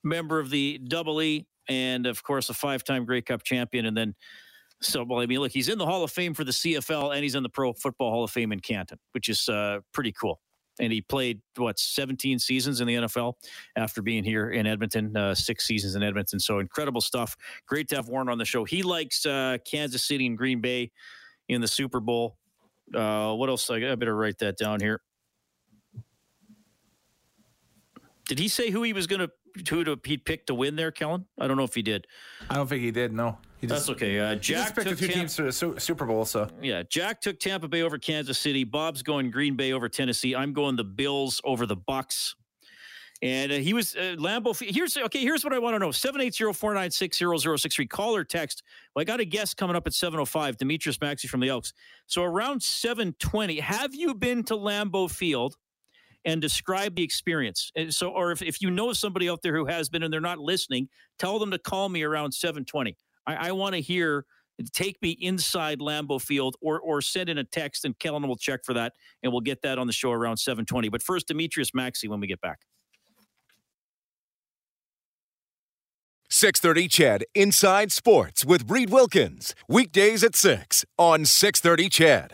member 0.02 0.40
of 0.40 0.48
the 0.48 0.78
Double 0.88 1.20
E, 1.20 1.46
and 1.68 2.06
of 2.06 2.22
course, 2.22 2.48
a 2.48 2.54
five 2.54 2.84
time 2.84 3.04
Grey 3.04 3.20
Cup 3.20 3.42
champion. 3.42 3.84
And 3.84 3.94
then, 3.94 4.14
so, 4.80 5.04
well, 5.04 5.20
I 5.20 5.26
mean, 5.26 5.40
look, 5.40 5.52
he's 5.52 5.68
in 5.68 5.76
the 5.76 5.84
Hall 5.84 6.04
of 6.04 6.10
Fame 6.10 6.32
for 6.32 6.44
the 6.44 6.52
CFL 6.52 7.12
and 7.14 7.22
he's 7.22 7.34
in 7.34 7.42
the 7.42 7.50
Pro 7.50 7.74
Football 7.74 8.10
Hall 8.10 8.24
of 8.24 8.30
Fame 8.30 8.50
in 8.50 8.60
Canton, 8.60 8.98
which 9.12 9.28
is 9.28 9.46
uh, 9.50 9.80
pretty 9.92 10.12
cool 10.12 10.40
and 10.80 10.92
he 10.92 11.00
played 11.00 11.40
what 11.56 11.78
17 11.78 12.38
seasons 12.38 12.80
in 12.80 12.86
the 12.86 12.94
NFL 12.94 13.34
after 13.76 14.02
being 14.02 14.24
here 14.24 14.50
in 14.50 14.66
Edmonton, 14.66 15.16
uh, 15.16 15.34
six 15.34 15.66
seasons 15.66 15.94
in 15.94 16.02
Edmonton. 16.02 16.40
So 16.40 16.58
incredible 16.58 17.00
stuff. 17.00 17.36
Great 17.66 17.88
to 17.88 17.96
have 17.96 18.08
Warren 18.08 18.28
on 18.28 18.38
the 18.38 18.44
show. 18.44 18.64
He 18.64 18.82
likes 18.82 19.24
uh, 19.24 19.58
Kansas 19.64 20.06
City 20.06 20.26
and 20.26 20.36
Green 20.36 20.60
Bay 20.60 20.90
in 21.48 21.60
the 21.60 21.68
Super 21.68 22.00
Bowl. 22.00 22.36
Uh, 22.94 23.34
what 23.34 23.48
else? 23.48 23.70
I 23.70 23.76
I 23.76 23.94
better 23.94 24.16
write 24.16 24.38
that 24.38 24.58
down 24.58 24.80
here. 24.80 25.00
Did 28.26 28.38
he 28.38 28.48
say 28.48 28.70
who 28.70 28.82
he 28.82 28.92
was 28.92 29.06
going 29.06 29.20
to 29.20 29.30
who 29.68 29.84
to 29.84 29.98
he 30.04 30.16
picked 30.16 30.48
to 30.48 30.54
win 30.54 30.76
there, 30.76 30.90
Kellen? 30.90 31.26
I 31.38 31.46
don't 31.46 31.56
know 31.56 31.64
if 31.64 31.74
he 31.74 31.82
did. 31.82 32.06
I 32.50 32.56
don't 32.56 32.66
think 32.66 32.82
he 32.82 32.90
did. 32.90 33.12
No, 33.12 33.38
he 33.60 33.66
That's 33.66 33.88
okay. 33.90 34.18
Uh, 34.18 34.34
just 34.34 34.66
Jack 34.66 34.74
picked 34.74 34.88
took 34.88 34.98
two 34.98 35.06
Tampa- 35.06 35.18
teams 35.20 35.36
to 35.36 35.42
the 35.44 35.52
Su- 35.52 35.78
Super 35.78 36.06
Bowl. 36.06 36.24
So 36.24 36.48
Yeah, 36.62 36.82
Jack 36.88 37.20
took 37.20 37.38
Tampa 37.38 37.68
Bay 37.68 37.82
over 37.82 37.98
Kansas 37.98 38.38
City. 38.38 38.64
Bob's 38.64 39.02
going 39.02 39.30
Green 39.30 39.54
Bay 39.56 39.72
over 39.72 39.88
Tennessee. 39.88 40.34
I'm 40.34 40.52
going 40.52 40.76
the 40.76 40.84
Bills 40.84 41.40
over 41.44 41.66
the 41.66 41.76
Bucks. 41.76 42.34
And 43.22 43.52
uh, 43.52 43.54
he 43.54 43.72
was 43.72 43.94
uh, 43.96 44.16
Lambeau. 44.18 44.54
Here's 44.60 44.96
okay. 44.96 45.20
Here's 45.20 45.44
what 45.44 45.54
I 45.54 45.58
want 45.58 45.76
to 45.76 45.78
know: 45.78 45.92
seven 45.92 46.20
eight 46.20 46.34
zero 46.34 46.52
four 46.52 46.74
nine 46.74 46.90
six 46.90 47.16
zero 47.16 47.38
zero 47.38 47.56
six 47.56 47.74
three. 47.74 47.86
Call 47.86 48.14
or 48.14 48.24
text. 48.24 48.62
Well, 48.94 49.00
I 49.00 49.04
got 49.04 49.20
a 49.20 49.24
guest 49.24 49.56
coming 49.56 49.76
up 49.76 49.86
at 49.86 49.94
seven 49.94 50.18
oh 50.20 50.24
five. 50.26 50.56
Demetrious 50.58 51.00
Maxie 51.00 51.28
from 51.28 51.40
the 51.40 51.48
Elks. 51.48 51.72
So 52.06 52.22
around 52.22 52.62
seven 52.62 53.14
twenty. 53.20 53.60
Have 53.60 53.94
you 53.94 54.14
been 54.14 54.42
to 54.44 54.54
Lambeau 54.56 55.08
Field? 55.10 55.56
And 56.24 56.40
describe 56.40 56.94
the 56.96 57.02
experience. 57.02 57.70
And 57.76 57.92
so, 57.92 58.08
or 58.08 58.32
if, 58.32 58.40
if 58.40 58.62
you 58.62 58.70
know 58.70 58.94
somebody 58.94 59.28
out 59.28 59.42
there 59.42 59.54
who 59.54 59.66
has 59.66 59.90
been 59.90 60.02
and 60.02 60.12
they're 60.12 60.20
not 60.20 60.38
listening, 60.38 60.88
tell 61.18 61.38
them 61.38 61.50
to 61.50 61.58
call 61.58 61.90
me 61.90 62.02
around 62.02 62.32
720. 62.32 62.96
I, 63.26 63.48
I 63.48 63.52
want 63.52 63.74
to 63.74 63.80
hear 63.80 64.24
take 64.72 65.00
me 65.02 65.10
inside 65.20 65.80
Lambeau 65.80 66.20
Field 66.20 66.56
or 66.62 66.80
or 66.80 67.00
send 67.02 67.28
in 67.28 67.38
a 67.38 67.44
text 67.44 67.84
and 67.84 67.98
Kellen 67.98 68.26
will 68.28 68.36
check 68.36 68.64
for 68.64 68.72
that 68.74 68.92
and 69.22 69.32
we'll 69.32 69.40
get 69.40 69.62
that 69.62 69.78
on 69.78 69.86
the 69.86 69.92
show 69.92 70.12
around 70.12 70.36
720. 70.36 70.88
But 70.88 71.02
first, 71.02 71.28
Demetrious 71.28 71.70
Maxie 71.74 72.08
when 72.08 72.20
we 72.20 72.26
get 72.26 72.40
back. 72.40 72.60
630 76.30 76.88
CHED 76.88 77.24
Inside 77.34 77.92
Sports 77.92 78.44
with 78.44 78.68
Reed 78.68 78.90
Wilkins. 78.90 79.54
Weekdays 79.68 80.24
at 80.24 80.34
6 80.34 80.84
on 80.98 81.24
630 81.26 81.88
CHED. 81.88 82.32